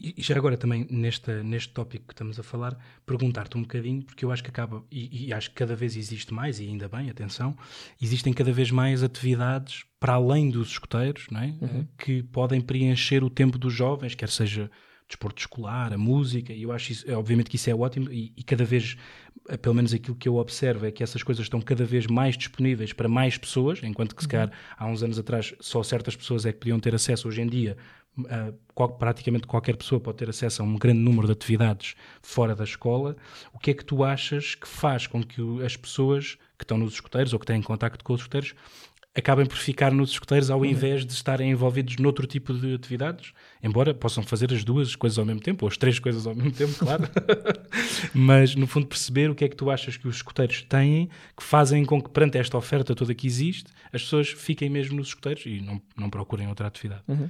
[0.00, 4.24] E já agora também, neste, neste tópico que estamos a falar, perguntar-te um bocadinho, porque
[4.24, 7.10] eu acho que acaba, e, e, acho que cada vez existe mais, e ainda bem,
[7.10, 7.54] atenção,
[8.00, 11.54] existem cada vez mais atividades para além dos escoteiros, não é?
[11.60, 11.86] Uhum.
[11.98, 14.70] que podem preencher o tempo dos jovens, quer seja
[15.06, 18.42] desporto escolar, a música, e eu acho isso, obviamente que isso é ótimo, e, e,
[18.42, 18.96] cada vez,
[19.48, 22.38] eh, pelo menos aquilo que eu observo, é que essas coisas estão cada vez mais
[22.38, 24.30] disponíveis para mais pessoas, enquanto que se uhum.
[24.30, 27.46] calhar há uns anos atrás só certas pessoas é que podiam ter acesso, hoje em
[27.48, 27.76] dia
[28.18, 32.55] Uh, qual, praticamente qualquer pessoa pode ter acesso a um grande número de atividades fora
[32.55, 33.16] da escola.
[33.53, 36.94] O que é que tu achas que faz com que as pessoas que estão nos
[36.94, 38.55] escuteiros ou que têm contacto com os escuteiros
[39.14, 40.64] acabem por ficar nos escuteiros ao uhum.
[40.64, 45.25] invés de estarem envolvidos noutro tipo de atividades, embora possam fazer as duas coisas ao
[45.25, 47.09] mesmo tempo, ou as três coisas ao mesmo tempo, claro.
[48.14, 51.42] Mas, no fundo, perceber o que é que tu achas que os escuteiros têm que
[51.42, 55.44] fazem com que, perante esta oferta toda que existe, as pessoas fiquem mesmo nos escuteiros
[55.44, 57.03] e não, não procurem outra atividade.
[57.09, 57.29] Uhum.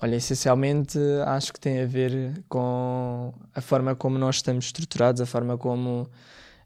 [0.00, 5.26] Olha, essencialmente acho que tem a ver com a forma como nós estamos estruturados, a
[5.26, 6.08] forma como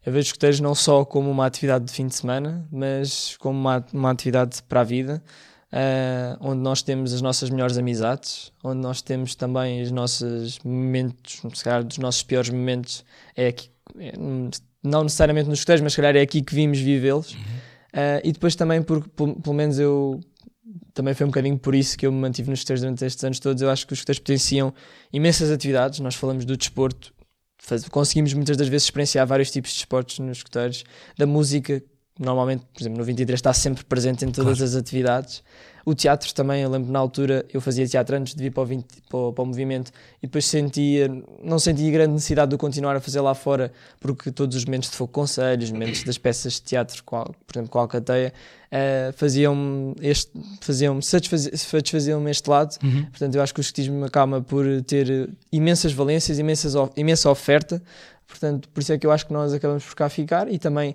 [0.04, 3.84] eu vejo escuteiros não só como uma atividade de fim de semana, mas como uma,
[3.92, 5.22] uma atividade para a vida,
[5.72, 11.42] uh, onde nós temos as nossas melhores amizades, onde nós temos também os nossos momentos,
[11.54, 13.04] se calhar dos nossos piores momentos,
[13.36, 14.12] é aqui, é,
[14.82, 17.34] não necessariamente nos escuteiros, mas se calhar é aqui que vimos vivê-los.
[17.34, 17.40] Uhum.
[17.40, 20.20] Uh, e depois também, porque pelo menos eu
[20.94, 23.38] também foi um bocadinho por isso que eu me mantive nos escuteiros durante estes anos
[23.38, 23.62] todos.
[23.62, 24.72] Eu acho que os escuteiros potenciam
[25.12, 26.00] imensas atividades.
[26.00, 27.12] Nós falamos do desporto,
[27.58, 30.84] faz, conseguimos muitas das vezes experienciar vários tipos de esportes nos escuteiros,
[31.16, 31.82] da música,
[32.18, 34.64] normalmente, por exemplo, no 23 está sempre presente em todas claro.
[34.64, 35.42] as atividades.
[35.84, 38.66] O teatro também, eu lembro na altura, eu fazia teatro antes de vir para o,
[38.66, 39.90] 20, para o, para o movimento
[40.22, 41.10] e depois sentia,
[41.42, 44.96] não sentia grande necessidade de continuar a fazer lá fora, porque todos os momentos de
[44.96, 48.32] fogo conselhos, momentos das peças de teatro, qual, por exemplo, com a Alcateia,
[48.66, 52.76] uh, faziam-me este, faziam satisfaziam-me este lado.
[52.82, 53.06] Uhum.
[53.06, 57.82] Portanto, eu acho que o escotismo acaba por ter imensas valências, imensas, imensa oferta.
[58.28, 60.94] Portanto, por isso é que eu acho que nós acabamos por cá ficar e também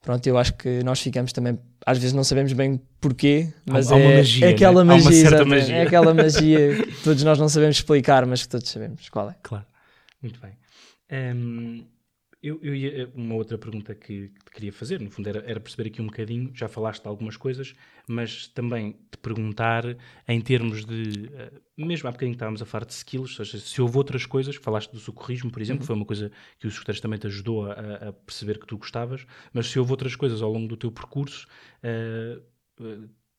[0.00, 3.98] pronto, eu acho que nós ficamos também, às vezes não sabemos bem porquê, mas há,
[3.98, 4.94] é, magia, é aquela né?
[4.94, 9.08] magia, magia, é aquela magia que todos nós não sabemos explicar, mas que todos sabemos
[9.08, 9.36] qual é.
[9.42, 9.66] Claro,
[10.22, 10.52] muito bem.
[11.12, 11.84] Um,
[12.42, 15.88] eu, eu ia, uma outra pergunta que, que queria fazer, no fundo, era, era, perceber
[15.88, 17.74] aqui um bocadinho, já falaste de algumas coisas,
[18.10, 19.84] mas também te perguntar
[20.26, 23.80] em termos de, uh, mesmo há bocadinho estávamos a falar de skills, ou seja, se
[23.80, 25.86] houve outras coisas, falaste do socorrismo, por exemplo, uhum.
[25.86, 29.24] foi uma coisa que os escuteiros também te ajudou a, a, perceber que tu gostavas,
[29.52, 31.46] mas se houve outras coisas ao longo do teu percurso,
[31.84, 32.42] uh,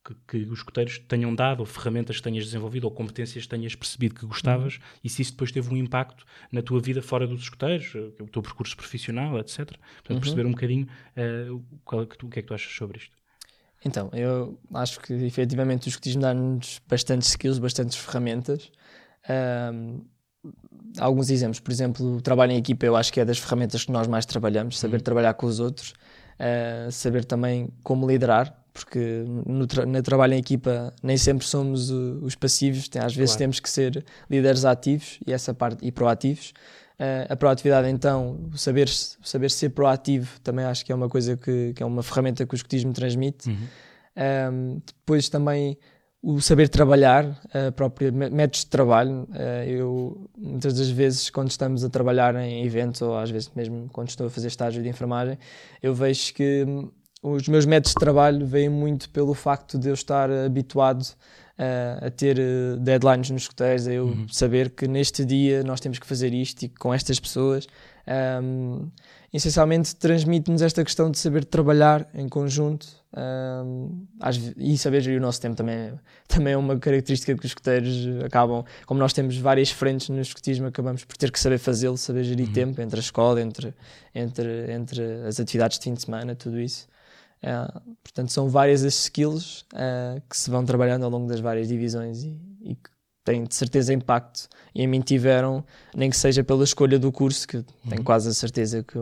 [0.04, 3.76] que, que, os escuteiros tenham dado, ou ferramentas que tenhas desenvolvido, ou competências que tenhas
[3.76, 4.82] percebido que gostavas, uhum.
[5.04, 8.42] e se isso depois teve um impacto na tua vida fora dos escuteiros, o teu
[8.42, 9.58] percurso profissional, etc.
[9.58, 10.20] Portanto, uhum.
[10.22, 13.21] perceber um bocadinho uh, é o que é que tu achas sobre isto.
[13.84, 18.72] Então, eu acho que efetivamente o escutismo dá-nos bastantes skills, bastantes ferramentas.
[19.74, 20.02] Um,
[21.00, 23.92] alguns exemplos, por exemplo, o trabalho em equipa, eu acho que é das ferramentas que
[23.92, 25.04] nós mais trabalhamos, saber uhum.
[25.04, 25.94] trabalhar com os outros,
[26.40, 31.90] uh, saber também como liderar, porque no, tra no, trabalho em equipa nem sempre somos
[31.90, 33.40] os passivos, às vezes claro.
[33.40, 36.54] temos que ser líderes ativos e essa parte e proativos.
[37.30, 41.82] A proatividade, então, saber, saber ser proativo, também acho que é uma coisa que, que
[41.82, 43.50] é uma ferramenta que o escotismo transmite.
[43.50, 43.68] Uhum.
[44.16, 45.78] Um, depois também
[46.22, 49.28] o saber trabalhar, uh, própria, métodos de trabalho.
[49.32, 53.90] Uh, eu, muitas das vezes, quando estamos a trabalhar em eventos, ou às vezes mesmo
[53.92, 55.40] quando estou a fazer estágio de enfermagem,
[55.82, 56.92] eu vejo que hum,
[57.24, 61.06] os meus métodos de trabalho vêm muito pelo facto de eu estar habituado
[61.62, 64.28] uh, a ter uh, deadlines nos escuteiros, a eu uhum.
[64.28, 67.68] saber que neste dia nós temos que fazer isto e com estas pessoas.
[68.44, 68.90] Um,
[69.32, 74.06] essencialmente transmite-nos esta questão de saber trabalhar em conjunto um,
[74.58, 75.94] e saber gerir o nosso tempo também,
[76.28, 80.68] também é uma característica que os escuteiros acabam, como nós temos várias frentes no escutismo,
[80.68, 82.54] acabamos por ter que saber fazê-lo, saber gerir uhum.
[82.54, 83.74] tempo entre a escola, entre,
[84.14, 86.88] entre, entre as atividades de fim de semana, tudo isso.
[87.44, 91.68] Uh, portanto, são várias as skills uh, que se vão trabalhando ao longo das várias
[91.68, 92.90] divisões e, e, que
[93.24, 94.48] têm de certeza impacto.
[94.76, 97.64] E em mim tiveram, nem que seja pela escolha do curso, que uhum.
[97.90, 98.98] tenho quase a certeza que,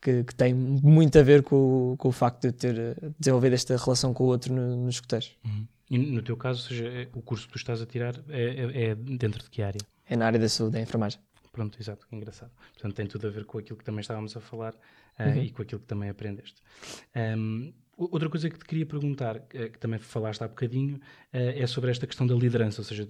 [0.00, 4.12] que, que, tem muito a ver com, com o facto de ter desenvolvido esta relação
[4.12, 5.36] com o outro no, nos escuteiros.
[5.44, 5.66] Uhum.
[5.90, 8.84] E no teu caso, seja, é, o curso que tu estás a tirar é, é,
[8.90, 9.80] é dentro de que área?
[10.08, 11.20] É na área da saúde, da enfermagem.
[11.52, 12.50] Pronto, exato, engraçado.
[12.74, 14.74] Portanto, tem tudo a ver com aquilo que também estávamos a falar
[15.20, 15.42] uh, uhum.
[15.42, 16.62] e com aquilo que também aprendeste.
[17.14, 21.00] Um, outra coisa que te queria perguntar, eh, que também falaste há bocadinho, uh,
[21.32, 23.06] é sobre esta questão da liderança, ou seja,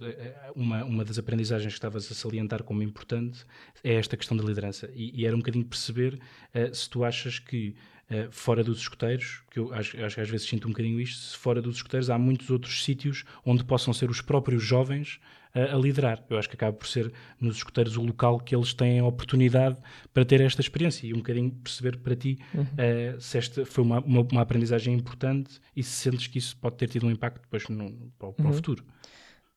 [0.55, 3.45] uma, uma das aprendizagens que estavas a salientar como importante
[3.83, 4.89] é esta questão da liderança.
[4.93, 6.15] E, e era um bocadinho perceber
[6.53, 7.75] uh, se tu achas que
[8.11, 11.17] Uh, fora dos escuteiros, que eu acho, acho, que às vezes sinto um bocadinho isto,
[11.17, 15.17] se fora dos escuteiros há muitos outros sítios onde possam ser os próprios jovens
[15.53, 16.23] a, a, liderar.
[16.29, 19.77] Eu acho que acaba por ser nos escuteiros o local que eles têm a oportunidade
[20.13, 22.63] para ter esta experiência e um bocadinho perceber para ti uhum.
[22.63, 26.75] uh, se esta foi uma, uma, uma, aprendizagem importante e se sentes que isso pode
[26.75, 28.51] ter tido um impacto depois no, para, o, para uhum.
[28.51, 28.83] o futuro.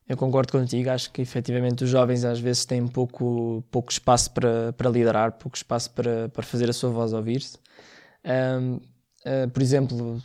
[0.07, 4.73] Eu concordo contigo, acho que efetivamente os jovens às vezes têm pouco, pouco espaço para,
[4.75, 7.57] para liderar, pouco espaço para, para fazer a sua voz ouvir-se.
[8.23, 8.81] Um, uh,
[9.25, 10.23] eh, por exemplo,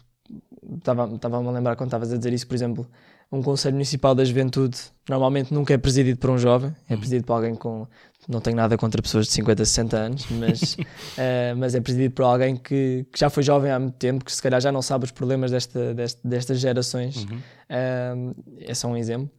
[0.78, 2.90] estava-me a lembrar quando estavas a dizer isso, por exemplo,
[3.32, 7.00] um Conselho Municipal da Juventude normalmente nunca é presidido por um jovem, é uhum.
[7.00, 7.88] presidido por alguém com.
[8.28, 12.24] Não tenho nada contra pessoas de 50, 60 anos, mas, uh, mas é presidido por
[12.24, 15.06] alguém que, que, já foi jovem há muito tempo, que se calhar já não sabe
[15.06, 17.26] os problemas desta, desta destas gerações.
[17.26, 17.38] Uhum.
[17.38, 19.32] Uh, é só um exemplo.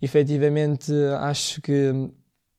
[0.00, 2.10] Efetivamente, acho que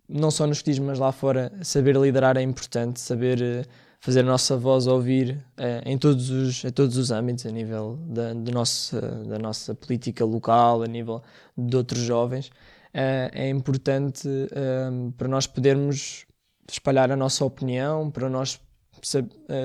[0.07, 4.23] não só no escotismo, mas lá fora, saber liderar é importante, saber uh, fazer a
[4.23, 8.51] nossa voz ouvir uh, em, todos os, em todos os âmbitos, a nível da, do
[8.51, 11.23] nosso, da nossa política local, a nível
[11.57, 16.27] de outros jovens, uh, é importante uh, para nós podermos
[16.71, 18.61] espalhar a nossa opinião, para nós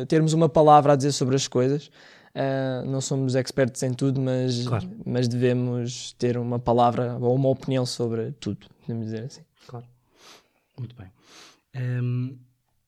[0.09, 1.90] termos uma palavra a dizer sobre as coisas.
[2.87, 4.90] não somos expertos em tudo, mas, claro.
[5.07, 9.40] mas devemos ter uma palavra ou uma opinião sobre tudo, podemos dizer assim.
[9.66, 9.87] Claro.
[10.76, 11.11] Muito bem.
[11.74, 12.37] Um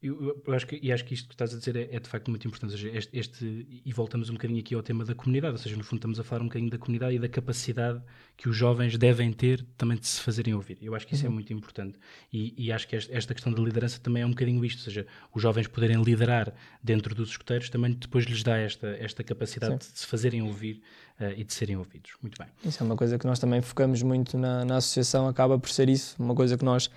[0.02, 2.08] eu, eu, acho que, e acho que isto que estás a dizer é, é de
[2.08, 2.72] facto muito importante.
[2.72, 5.84] Seja, este, este, e voltamos um bocadinho aqui ao tema da comunidade, ou seja, no
[5.84, 8.02] fundo estamos a falar um bocadinho da comunidade e da capacidade
[8.36, 10.76] que os jovens devem ter também de se fazerem ouvir.
[10.82, 11.34] Eu acho que isso é uhum.
[11.34, 12.00] é muito importante.
[12.32, 14.84] E, e acho que esta, esta, questão da liderança também é um bocadinho isto, ou
[14.84, 19.84] seja, os jovens poderem liderar dentro dos escuteiros também depois lhes dá esta, esta capacidade
[19.84, 19.92] Sim.
[19.92, 20.82] de se fazerem ouvir
[21.20, 22.12] uh, e de serem ouvidos.
[22.20, 22.48] Muito bem.
[22.64, 25.88] Isso é uma coisa que nós também focamos muito na, na associação, acaba por ser
[25.88, 26.90] isso, uma coisa que nós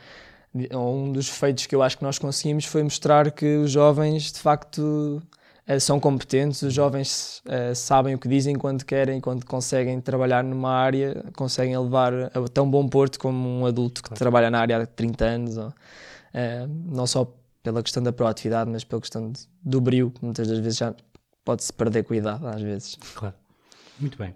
[0.73, 4.39] um dos feitos que eu acho que nós conseguimos foi mostrar que os jovens de
[4.39, 5.21] facto
[5.67, 10.43] eh, são competentes, os jovens uh, sabem o que dizem quando querem, quando conseguem trabalhar
[10.43, 14.19] numa área, conseguem levar a tão bom porto como um adulto que claro.
[14.19, 15.73] trabalha na área há 30 anos, ou, uh,
[16.85, 17.27] não só
[17.63, 20.93] pela questão da proatividade, mas pela questão de, do brilho, que muitas das vezes já
[21.43, 22.97] pode-se perder cuidado às vezes.
[23.15, 23.35] Claro.
[23.99, 24.34] Muito bem.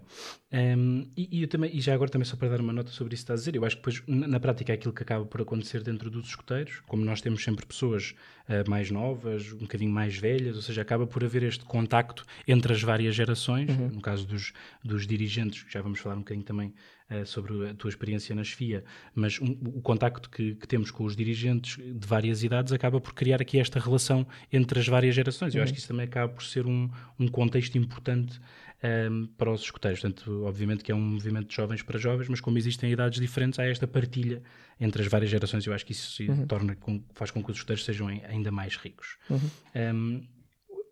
[0.52, 3.14] Um, e, e, eu também, e já agora também só para dar uma nota sobre
[3.14, 5.02] isso que estás a dizer, eu acho que depois na, na prática é aquilo que
[5.02, 8.14] acaba por acontecer dentro dos escuteiros, como nós temos sempre pessoas
[8.48, 12.72] uh, mais novas, um bocadinho mais velhas, ou seja, acaba por haver este contacto entre
[12.72, 13.88] as várias gerações, uhum.
[13.88, 16.74] no caso dos, dos dirigentes, já vamos falar um bocadinho também
[17.10, 18.82] uh, sobre a tua experiência na FIA,
[19.14, 23.14] mas um, o contacto que, que, temos com os dirigentes de várias idades acaba por
[23.14, 25.54] criar aqui esta relação entre as várias gerações.
[25.54, 25.74] Eu acho uhum.
[25.74, 28.40] que isso também acaba por ser um, um contexto importante
[28.82, 30.00] um, ehm, para os escuteiros.
[30.00, 33.58] Portanto, obviamente que é um movimento de jovens para jovens, mas como existem idades diferentes,
[33.58, 34.42] há esta partilha
[34.80, 35.66] entre as várias gerações.
[35.66, 36.46] Eu acho que isso uhum.
[36.46, 36.76] torna,
[37.14, 39.16] faz com que os escuteiros sejam ainda mais ricos.
[39.28, 39.38] Uhum.
[39.38, 40.20] Um, ehm,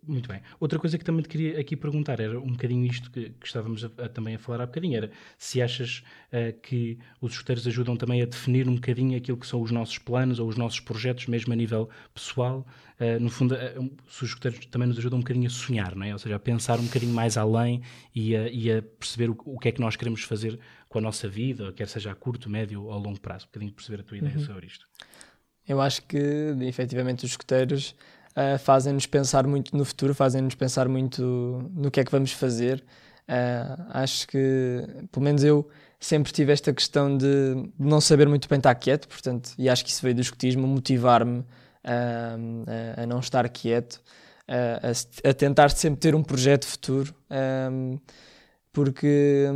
[0.08, 0.40] muito bem.
[0.58, 3.84] Outra coisa que também te queria aqui perguntar era um bocadinho isto que, que estávamos
[3.84, 7.96] a, a, também a falar há bocadinho, era se achas uh, que os escuteiros ajudam
[7.96, 11.26] também a definir um bocadinho aquilo que são os nossos planos ou os nossos projetos,
[11.26, 12.66] mesmo a nível pessoal.
[12.98, 16.12] Uh, no fundo, uh, os escuteiros também nos ajudam um bocadinho a sonhar, não é?
[16.12, 17.82] Ou seja, a pensar um bocadinho mais além
[18.14, 21.02] e a, e a perceber o, o, que é que nós queremos fazer com a
[21.02, 23.44] nossa vida, quer seja a curto, médio ou longo prazo.
[23.44, 24.44] Um bocadinho perceber a tua ideia uhum.
[24.44, 24.86] sobre isto.
[25.68, 26.16] Eu acho que,
[26.62, 27.94] efetivamente, os escuteiros
[28.38, 32.84] uh, fazem-nos pensar muito no futuro, fazem-nos pensar muito no que é que vamos fazer.
[33.28, 38.58] Uh, acho que, pelo menos eu, sempre tive esta questão de não saber muito bem
[38.58, 41.44] estar quieto, portanto, e acho que isso veio do escutismo, motivar-me
[41.84, 44.00] a, a, a, não estar quieto,
[44.46, 47.14] a, a, tentar sempre ter um projeto futuro,
[48.72, 49.46] porque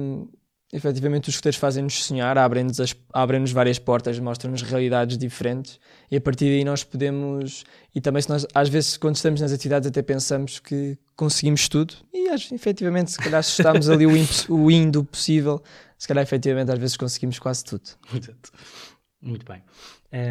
[0.72, 2.78] efetivamente os escuteiros fazem-nos sonhar, abrem-nos,
[3.12, 5.78] abrem várias portas, mostram-nos realidades diferentes
[6.10, 7.64] e a partir daí nós podemos.
[7.94, 12.30] E também, nós, às vezes, quando estamos nas atividades, até pensamos que conseguimos tudo e
[12.54, 14.12] efetivamente, se calhar, se estamos ali o,
[14.48, 15.62] o indo possível,
[15.98, 17.90] se calhar efetivamente às vezes conseguimos quase tudo.
[19.22, 19.62] Muito bem.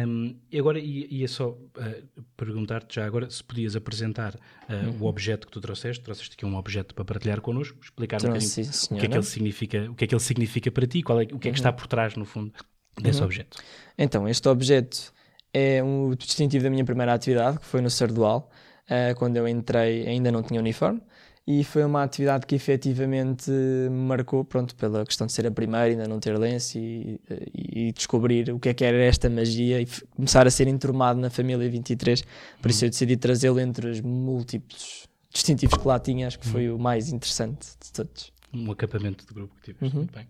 [0.06, 4.98] Um, e agora ia, só uh, perguntar-te já agora se podias apresentar uh, uhum.
[5.00, 6.04] o objeto que tu trouxeste.
[6.04, 9.22] Trouxeste aqui um objeto para partilhar connosco, explicar um bocadinho o que é que ele
[9.22, 11.48] significa, o que é que ele significa para ti, qual é, o que é que
[11.48, 11.54] uhum.
[11.54, 12.52] está por trás, no fundo,
[13.00, 13.24] desse uhum.
[13.24, 13.56] objeto.
[13.96, 15.10] Então, este objeto
[15.54, 18.50] é um distintivo da minha primeira atividade, que foi no Sardual,
[18.84, 21.00] uh, quando eu entrei ainda não tinha uniforme
[21.46, 25.86] e foi uma atividade que efetivamente me marcou, pronto, pela questão de ser a primeira,
[25.86, 27.20] ainda não ter lenço e,
[27.52, 31.20] e, e descobrir o que é que era esta magia e começar a ser enturmado
[31.20, 32.22] na família 23.
[32.60, 36.70] Por isso eu decidi trazê-lo entre os múltiplos distintivos que lá tinha, acho que foi
[36.70, 38.32] o mais interessante de todos.
[38.54, 40.02] Um acampamento de grupo que tiveste, uhum.
[40.02, 40.28] muito bem.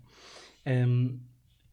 [0.65, 1.19] Um,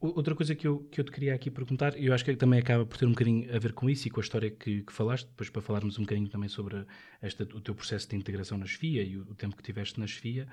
[0.01, 2.59] Outra coisa que eu, que eu te queria aqui perguntar, e eu acho que também
[2.59, 4.93] acaba por ter um bocadinho a ver com isso e com a história que, que
[4.93, 6.87] falaste, depois para falarmos um bocadinho também sobre
[7.21, 10.07] esta, o teu processo de integração na Chefia e o, o tempo que tiveste na
[10.07, 10.49] Chefia,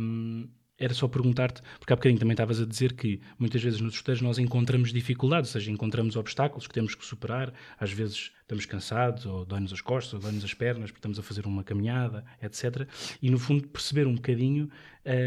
[0.00, 3.92] um, era só perguntar-te, porque há bocadinho também estavas a dizer que muitas vezes nos
[3.92, 8.64] estudeiros nós encontramos dificuldades, ou seja, encontramos obstáculos que temos que superar, às vezes estamos
[8.64, 12.24] cansados, ou dói-nos as costas, ou dói-nos as pernas, porque estamos a fazer uma caminhada,
[12.40, 12.88] etc.
[13.20, 14.70] E no fundo perceber um bocadinho.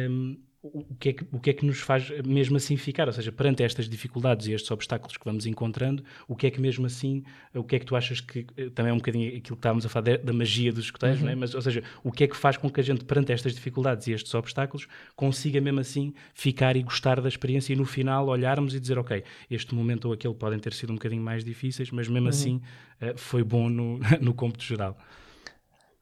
[0.10, 0.38] Um,
[0.74, 3.08] o que, é que, o que é que nos faz mesmo assim ficar?
[3.08, 6.60] Ou seja, perante estas dificuldades e estes obstáculos que vamos encontrando, o que é que
[6.60, 7.24] mesmo assim,
[7.54, 9.86] o que é que tu achas que eh, também é um bocadinho aquilo que estávamos
[9.86, 11.26] a falar da, magia dos escuteiros, uhum.
[11.26, 11.36] não é?
[11.36, 14.08] Mas, ou seja, o que é que faz com que a gente, perante estas dificuldades
[14.08, 18.74] e estes obstáculos, consiga mesmo assim ficar e gostar da experiência e no final olharmos
[18.74, 22.08] e dizer, ok, este momento ou aquele podem ter sido um bocadinho mais difíceis, mas
[22.08, 22.30] mesmo uhum.
[22.30, 22.62] assim
[23.02, 24.98] uh, foi bom no, no cômputo geral.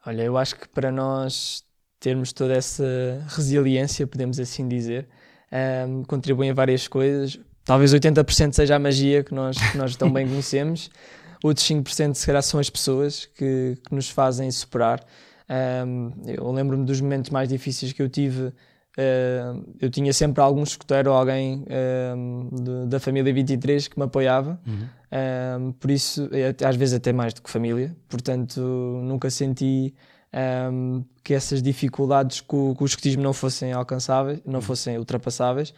[0.06, 1.66] Olha, eu acho que para nós
[2.04, 2.84] termos toda essa
[3.30, 5.08] resiliência, podemos assim dizer,
[5.88, 7.40] um, contribuem a várias coisas.
[7.64, 10.92] Talvez 80% seja a magia que nós, que nós tão bem conhecemos,
[11.42, 15.00] outros 5% se calhar são as pessoas que, que nos fazem superar.
[15.88, 18.48] Um, eu lembro-me dos momentos mais difíceis que eu tive.
[18.98, 21.64] Uh, eu tinha sempre algum escuteiro ou alguém
[22.52, 25.72] de, da família 23 que me apoiava, uhum.
[25.72, 26.30] por isso,
[26.68, 29.96] às vezes até mais do que família, portanto, nunca senti
[30.34, 34.62] um, que essas dificuldades com, com o escotismo não fossem alcançáveis, não uhum.
[34.62, 35.74] fossem ultrapassáveis.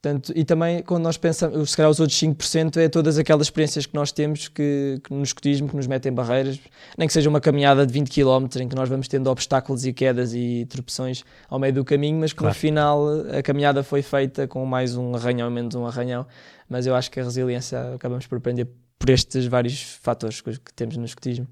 [0.00, 3.86] Portanto, e também quando nós pensamos, se calhar os outros 5% é todas aquelas experiências
[3.86, 6.60] que nós temos que, que no escotismo, que nos metem barreiras,
[6.96, 9.92] nem que seja uma caminhada de 20 km em que nós vamos tendo obstáculos e
[9.92, 12.54] quedas e tropeções ao meio do caminho, mas que claro.
[12.54, 13.04] no final
[13.36, 16.24] a caminhada foi feita com mais um arranhão, menos um arranhão.
[16.68, 20.96] Mas eu acho que a resiliência acabamos por aprender por estes vários fatores que temos
[20.96, 21.48] no escotismo.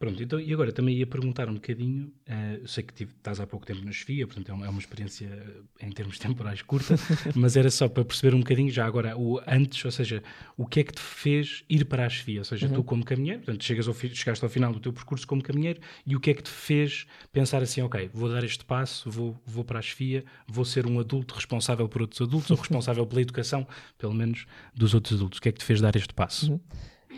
[0.00, 3.46] Pronto, então, e agora também ia perguntar um bocadinho, uh, sei que tive, estás há
[3.46, 6.94] pouco tempo na Chefia, portanto é uma, é uma, experiência eh, em termos temporais curta,
[7.36, 10.22] mas era só para perceber um bocadinho já agora o antes, ou seja,
[10.56, 12.76] o que é que te fez ir para a Chefia, ou seja, uhum.
[12.76, 16.16] tu como caminheiro, portanto chegas ao, chegaste ao final do teu percurso como caminheiro e
[16.16, 19.64] o que é que te fez pensar assim, ok, vou dar este passo, vou, vou
[19.64, 23.68] para a Chefia, vou ser um adulto responsável por outros adultos ou responsável pela educação,
[23.98, 26.52] pelo menos, dos outros adultos, o que é que te fez dar este passo?
[26.52, 26.60] Uhum.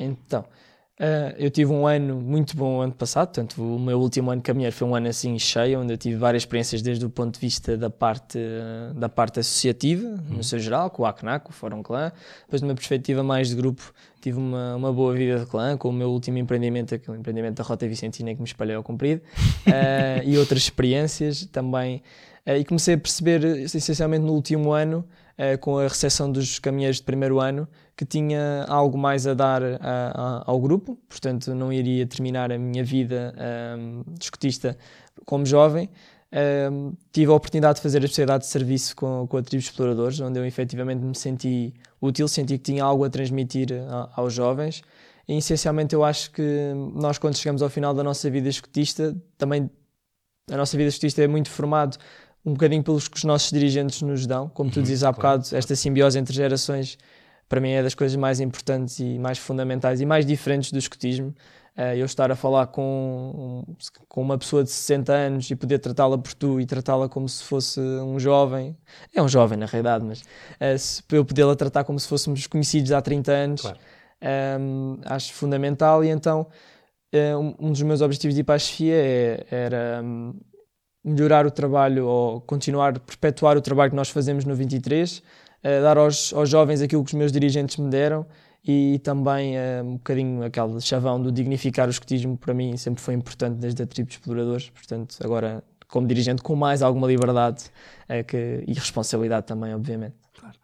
[0.00, 0.44] Então...
[1.00, 4.76] Uh, eu tive um ano muito bom ano passado, portanto, o meu último ano caminheiro
[4.76, 7.78] foi um ano assim cheio, onde eu tive várias experiências desde o ponto de vista
[7.78, 8.38] da parte,
[8.94, 10.36] da parte associativa, uhum.
[10.36, 12.12] no seu geral, com o ACNAC, o Fórum Clã.
[12.42, 15.88] Depois, de uma perspectiva mais de grupo, tive uma, uma boa vida de clã, com
[15.88, 19.22] o meu último empreendimento, aquele empreendimento da Rota Vicentina que me espalhei ao comprido,
[19.66, 22.02] uh, e outras experiências também.
[22.46, 25.04] Uh, e comecei a perceber, essencialmente no último ano,
[25.60, 29.76] com a recepção dos caminheiros de primeiro ano, que tinha algo mais a dar a,
[29.80, 33.34] a, ao grupo, portanto não iria terminar a minha vida
[33.78, 34.76] um, escotista
[35.26, 35.90] como jovem.
[36.70, 40.18] Um, tive a oportunidade de fazer a especialidade de serviço com, com a Tribo Exploradores,
[40.20, 44.82] onde eu efetivamente me senti útil, senti que tinha algo a transmitir a, aos jovens.
[45.28, 49.70] E essencialmente eu acho que nós, quando chegamos ao final da nossa vida escotista, também
[50.50, 51.98] a nossa vida escotista é muito formado
[52.44, 55.46] um bocadinho pelos que os nossos dirigentes nos dão, como tu uhum, dizes há bocado,
[55.52, 56.98] esta simbiose entre gerações
[57.52, 61.34] para mim é das coisas mais importantes e mais fundamentais e mais diferentes do escotismo.
[61.76, 63.62] Uh, eu estar a falar com,
[64.08, 67.44] com uma pessoa de 60 anos e poder tratá-la por tu e tratá-la como se
[67.44, 68.74] fosse um jovem,
[69.14, 70.24] é um jovem na realidade, mas
[70.80, 73.78] se eu poder-la tratar como se fôssemos conhecidos há 30 anos, claro.
[74.58, 76.46] um, acho fundamental e então
[77.60, 80.34] um, dos meus objetivos de ir para a Sofia é, era um,
[81.04, 85.22] melhorar o trabalho ou continuar, perpetuar o trabalho que nós fazemos no 23, uh,
[85.62, 88.26] dar aos, aos jovens aquilo que os meus dirigentes me deram
[88.64, 93.14] e também uh, um bocadinho aquele chavão do dignificar o escotismo para mim sempre foi
[93.14, 97.64] importante desde a tribo de exploradores, portanto agora como dirigente com mais alguma liberdade
[98.08, 100.14] uh, que, e responsabilidade também, obviamente.
[100.38, 100.56] Claro.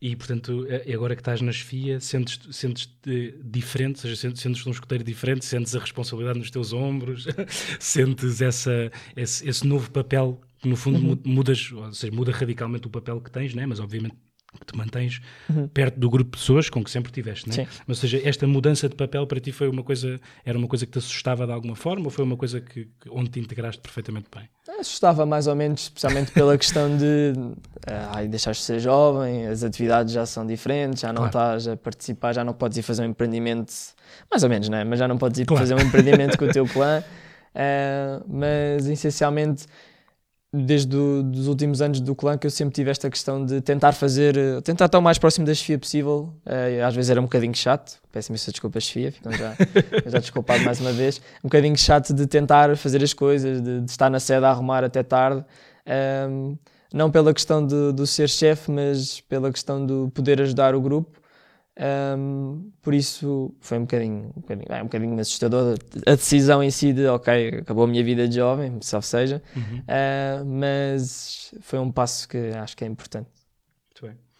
[0.00, 2.92] E, portanto, agora que estás na chefia, sentes-te sentes
[3.44, 7.28] diferente, ou seja, sentes, sentes um escoteiro diferente, sentes a responsabilidade nos teus ombros,
[7.78, 11.18] sentes essa, esse, esse, novo papel que, no fundo, uhum.
[11.24, 13.64] mudas, ou seja, muda radicalmente o papel que tens, né?
[13.64, 14.16] mas obviamente
[14.60, 15.66] que te mantens uhum.
[15.68, 17.66] perto do grupo de pessoas com que sempre tiveste, né?
[17.86, 20.86] Mas, ou seja, esta mudança de papel para ti foi uma coisa, era uma coisa
[20.86, 23.80] que te assustava de alguma forma ou foi uma coisa que, que onde te integraste
[23.80, 24.48] perfeitamente bem?
[24.78, 30.12] Assustava mais ou menos, especialmente pela questão de uh, deixaste de ser jovem, as atividades
[30.12, 31.56] já são diferentes, já não claro.
[31.56, 33.72] estás a participar, já não podes ir fazer um empreendimento,
[34.30, 34.84] mais ou menos, né?
[34.84, 35.62] Mas já não podes ir claro.
[35.62, 37.02] fazer um empreendimento com o teu clã.
[37.54, 39.66] Uh, mas essencialmente
[40.52, 44.36] desde os últimos anos do clã que eu sempre tive esta questão de tentar fazer,
[44.62, 46.34] tentar estar o mais próximo da chefia possível.
[46.44, 49.54] Uh, às vezes era um bocadinho chato, peço-me essa desculpa, chefia, ficam já,
[50.06, 51.22] já desculpado mais uma vez.
[51.42, 54.84] Um bocadinho chato de tentar fazer as coisas, de, de estar na sede a arrumar
[54.84, 55.42] até tarde.
[56.28, 56.56] Um,
[56.92, 61.21] não pela questão de, de ser chefe, mas pela questão de poder ajudar o grupo.
[61.78, 66.70] Um, por isso foi um bocadinho, um bocadinho, é, um bocadinho assustador a decisão em
[66.70, 69.78] si de ok, acabou a minha vida de jovem, salvo seja, uhum.
[69.78, 73.30] uh, mas foi um passo que acho que é importante.
[73.88, 74.31] Muito bem.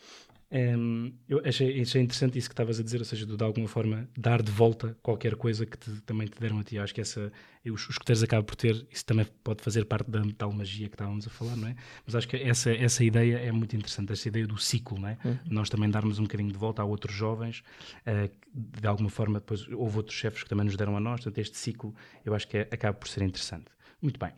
[0.52, 3.66] Um, eu achei, achei, interessante isso que estavas a dizer, ou seja, de, de alguma
[3.66, 6.76] forma dar de volta qualquer coisa que te, também te deram a ti.
[6.76, 7.32] Eu acho que essa,
[7.64, 10.94] os, os escuteiros acabam por ter, isso também pode fazer parte da tal magia que
[10.94, 11.76] estávamos a falar, não é?
[12.04, 15.16] Mas acho que essa, essa ideia é muito interessante, essa ideia do ciclo, não é?
[15.24, 15.38] Uhum.
[15.50, 17.62] Nós também darmos um bocadinho de volta a outros jovens,
[18.06, 21.38] uh, de alguma forma, depois houve outros chefes que também nos deram a nós, portanto,
[21.38, 21.94] este ciclo
[22.26, 23.66] eu acho que é, acaba por ser interessante.
[24.02, 24.32] Muito bem.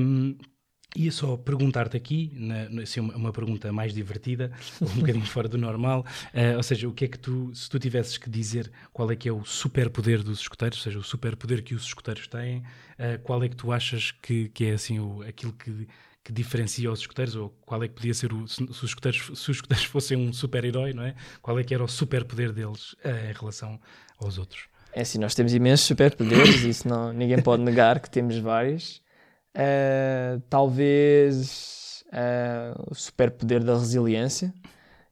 [0.00, 0.36] Um,
[0.94, 5.56] Ia só perguntar-te aqui, na, assim, uma, uma, pergunta mais divertida, um bocadinho fora do
[5.56, 9.10] normal, uh, ou seja, o que é que tu, se tu tivesses que dizer qual
[9.10, 12.58] é que é o superpoder dos escuteiros, ou seja, o superpoder que os escuteiros têm,
[12.58, 15.88] uh, qual é que tu achas que, que é assim o, aquilo que,
[16.22, 19.50] que diferencia os escuteiros, ou qual é que podia ser o, se, os escuteiros, se
[19.50, 21.14] os escuteiros fossem um super-herói, não é?
[21.40, 23.80] Qual é que era o superpoder deles uh, em relação
[24.18, 24.64] aos outros?
[24.92, 29.01] É assim, nós temos imensos superpoderes, isso não, ninguém pode negar que temos vários.
[29.54, 34.52] Uh, talvez uh, o superpoder da resiliência,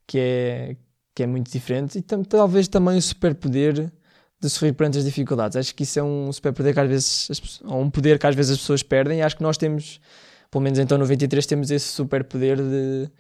[0.06, 0.76] que é,
[1.14, 3.92] que é muito diferente, e tam talvez também o superpoder
[4.40, 5.56] de sorrir perante as dificuldades.
[5.56, 8.52] Acho que isso é um superpoder que às vezes, ou um poder que às vezes
[8.52, 10.00] as pessoas perdem, e acho que nós temos,
[10.50, 13.10] pelo menos então no 23, temos esse superpoder de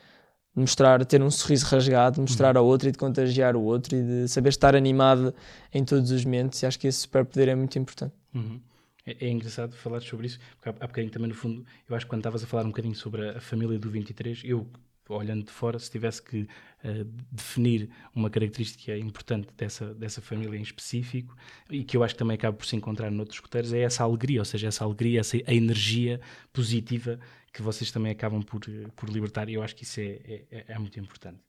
[0.54, 2.62] mostrar, ter um sorriso rasgado, de mostrar uhum.
[2.62, 5.34] ao outro e de contagiar o outro e de saber estar animado
[5.72, 8.14] em todos os momentos, e acho que esse superpoder é muito importante.
[8.34, 8.60] Uhum.
[9.06, 12.10] É, é, engraçado falar sobre isso, porque há, bocadinho também, no fundo, eu acho que
[12.10, 14.66] quando estavas a falar um bocadinho sobre a, a família do 23, eu,
[15.08, 20.62] olhando de fora, se tivesse que uh, definir uma característica importante dessa, dessa família em
[20.62, 21.34] específico,
[21.70, 24.40] e que eu acho que também acaba por se encontrar noutros escuteiros, é essa alegria,
[24.40, 26.20] ou seja, essa alegria, essa a energia
[26.52, 27.18] positiva
[27.52, 28.60] que vocês também acabam por,
[28.94, 31.40] por libertar, e eu acho que isso é, é, é muito importante.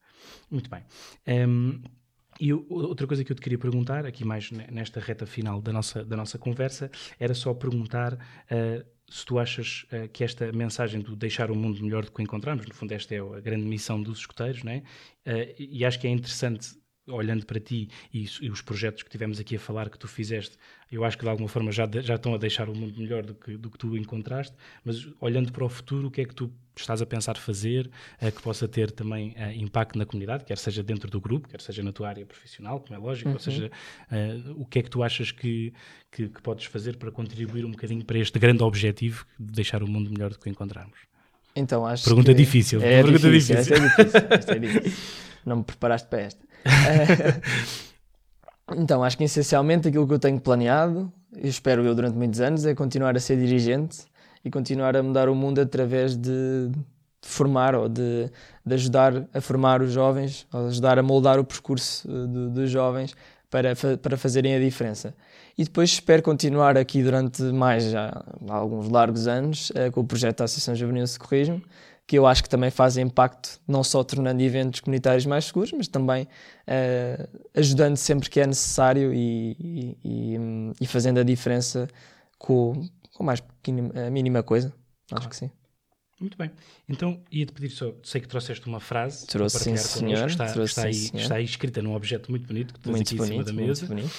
[0.49, 0.83] Muito bem.
[1.27, 1.81] Um,
[2.41, 6.03] e outra coisa que eu te queria perguntar, aqui mais nesta reta final da nossa,
[6.03, 6.89] da nossa conversa,
[7.19, 11.79] era só perguntar uh, se tu achas uh, que esta mensagem do deixar o mundo
[11.83, 14.81] melhor do que o encontramos, no fundo esta é a grande missão dos escuteiros, né?
[15.23, 16.80] Uh, e acho que é interessante
[17.11, 20.57] olhando para ti e, e, os projetos que tivemos aqui a falar que tu fizeste,
[20.91, 23.35] eu acho que de alguma forma já, já estão a deixar o mundo melhor do
[23.35, 26.51] que, do que tu encontraste, mas olhando para o futuro, o que é que tu
[26.75, 27.89] estás a pensar fazer
[28.21, 31.61] uh, que possa ter também uh, impacto na comunidade, quer seja dentro do grupo, quer
[31.61, 33.35] seja na tua área profissional, como é lógico, uhum.
[33.35, 33.71] ou seja,
[34.11, 35.73] uh, o que é que tu achas que,
[36.11, 39.87] que, que, podes fazer para contribuir um bocadinho para este grande objetivo de deixar o
[39.87, 40.99] mundo melhor do que encontrarmos?
[41.55, 42.81] Então, acho pergunta difícil.
[42.81, 43.75] É pergunta difícil, difícil.
[43.75, 44.93] Esta é difícil, esta é difícil.
[45.45, 46.50] Não me preparaste para esta.
[48.75, 52.65] então, acho que essencialmente aquilo que eu tenho planeado, e espero eu durante muitos anos,
[52.65, 54.05] é continuar a ser dirigente
[54.43, 56.79] e continuar a mudar o mundo através de, de
[57.21, 58.29] formar ou de,
[58.65, 63.15] de, ajudar a formar os jovens, ou ajudar a moldar o percurso eh, dos jovens
[63.49, 65.13] para, para fazerem a diferença.
[65.57, 70.39] E depois espero continuar aqui durante mais já alguns largos anos eh, com o projeto
[70.39, 71.61] da Associação Juvenil Socorrismo,
[72.11, 75.87] que eu acho que também fazem impacto, não só tornando eventos comunitários mais seguros, mas
[75.87, 80.37] também uh, ajudando sempre que é necessário e, e,
[80.81, 81.87] e fazendo a diferença
[82.37, 83.41] com, com mais
[83.95, 84.73] a mínima coisa.
[85.09, 85.29] Acho claro.
[85.29, 85.49] que sim.
[86.19, 86.51] Muito bem.
[86.89, 90.27] Então, ia-te pedir só, sei que trouxeste uma frase Trouxe, sim, connosco, senhor.
[90.27, 91.23] está, Trouxe, está, aí, sim, senhor.
[91.23, 93.53] está aí escrita num objeto muito bonito que tens Muito aqui bonito, em cima da
[93.53, 93.85] muito mesa.
[93.85, 94.11] bonito.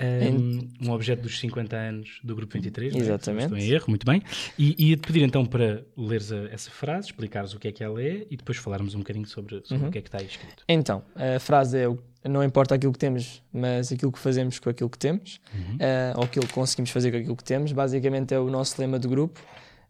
[0.00, 2.92] Um, um objeto dos 50 anos do Grupo 23.
[2.94, 3.02] não é?
[3.04, 3.50] Exatamente.
[3.50, 4.22] Não estou em erro, muito bem.
[4.58, 8.00] E ia-te pedir então para leres a- essa frase, explicares o que é que ela
[8.02, 9.88] é e depois falarmos um bocadinho sobre, sobre Uhum.
[9.88, 10.62] o que é que está aí escrito.
[10.68, 14.88] Então, a frase é: não importa aquilo que temos, mas aquilo que fazemos com aquilo
[14.90, 15.40] que temos,
[15.78, 17.72] eh, ou aquilo que conseguimos fazer com aquilo que temos.
[17.72, 19.40] Basicamente é o nosso lema de grupo.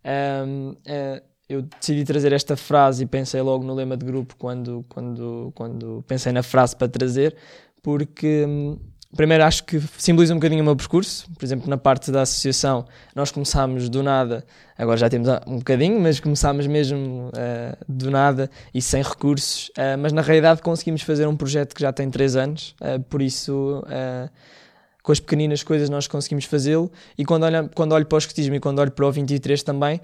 [0.05, 4.85] Ahm, eh, eu decidi trazer esta frase e pensei logo no lema de grupo quando,
[4.89, 7.35] quando, quando pensei na frase para trazer,
[7.83, 8.79] porque hum,
[9.17, 11.29] primeiro acho que simboliza um bocadinho o meu percurso.
[11.33, 12.85] Por exemplo, na parte da associação,
[13.15, 14.45] nós começámos do nada,
[14.77, 19.71] agora já temos um bocadinho, mas começámos mesmo ah, do nada e sem recursos.
[19.77, 23.23] Ah, mas na realidade conseguimos fazer um projeto que já tem três anos, ah, por
[23.23, 23.83] isso.
[25.03, 28.57] com as pequeninas coisas nós conseguimos fazê-lo e quando olho, quando olho para o escotismo
[28.57, 30.03] e quando olho para o 23 também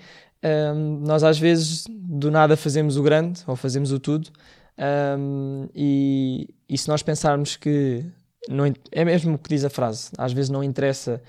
[1.02, 4.30] nós às vezes do nada fazemos o grande ou fazemos o tudo
[5.18, 8.06] hum, e, e se nós pensarmos que
[8.48, 11.22] não, é mesmo o que diz a frase às vezes não interessa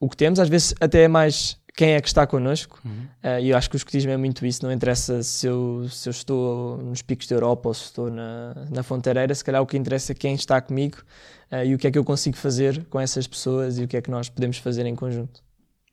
[0.00, 3.06] o que temos às vezes até é mais quem é que está connosco Uhum.
[3.24, 6.08] Uh, e eu acho que o escotismo é muito isso, não interessa se eu, se
[6.08, 9.66] eu estou nos picos da Europa ou se estou na, na Fonteireira, se calhar o
[9.66, 10.98] que interessa é quem está comigo
[11.50, 13.96] uh, e o que é que eu consigo fazer com essas pessoas e o que
[13.96, 15.42] é que nós podemos fazer em conjunto.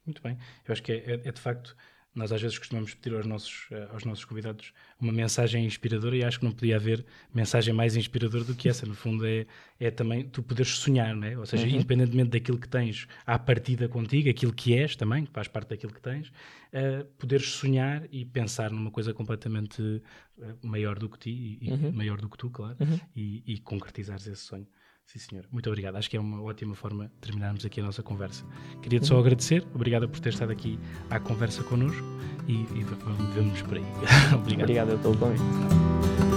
[0.06, 0.38] Muito bem.
[0.68, 1.76] Eu acho que é, é- é de facto,
[2.14, 6.24] nós às vezes costumamos pedir aos nossos, eh, aos nossos convidados uma mensagem inspiradora e
[6.24, 8.86] acho que não podia haver mensagem mais inspiradora do que essa.
[8.86, 9.46] No fundo, é,
[9.80, 11.38] é também tu poderes sonhar, não é?
[11.38, 11.76] Ou seja, Uhum.
[11.76, 15.94] independentemente daquilo que tens à partida contigo, aquilo que és também, que faz parte daquilo
[15.94, 16.32] que tens,
[16.74, 20.02] eh, poderes sonhar e pensar numa coisa completamente
[20.42, 21.92] eh, maior do que ti, e, Uhum.
[21.94, 22.78] maior do que tu, claro,
[23.16, 24.68] e, e concretizares esse sonho.
[25.12, 25.46] Sim, senhor.
[25.52, 25.98] Muito obrigado.
[25.98, 28.46] Acho que é uma ótima forma de terminarmos aqui a nossa conversa.
[28.82, 29.68] Queria-te só agradecer.
[29.76, 32.02] Obrigado por ter estado aqui à conversa connosco
[32.48, 32.84] e, e
[33.36, 33.84] vamos por aí.
[34.34, 34.64] obrigado.
[34.64, 36.31] Obrigado pelo convite.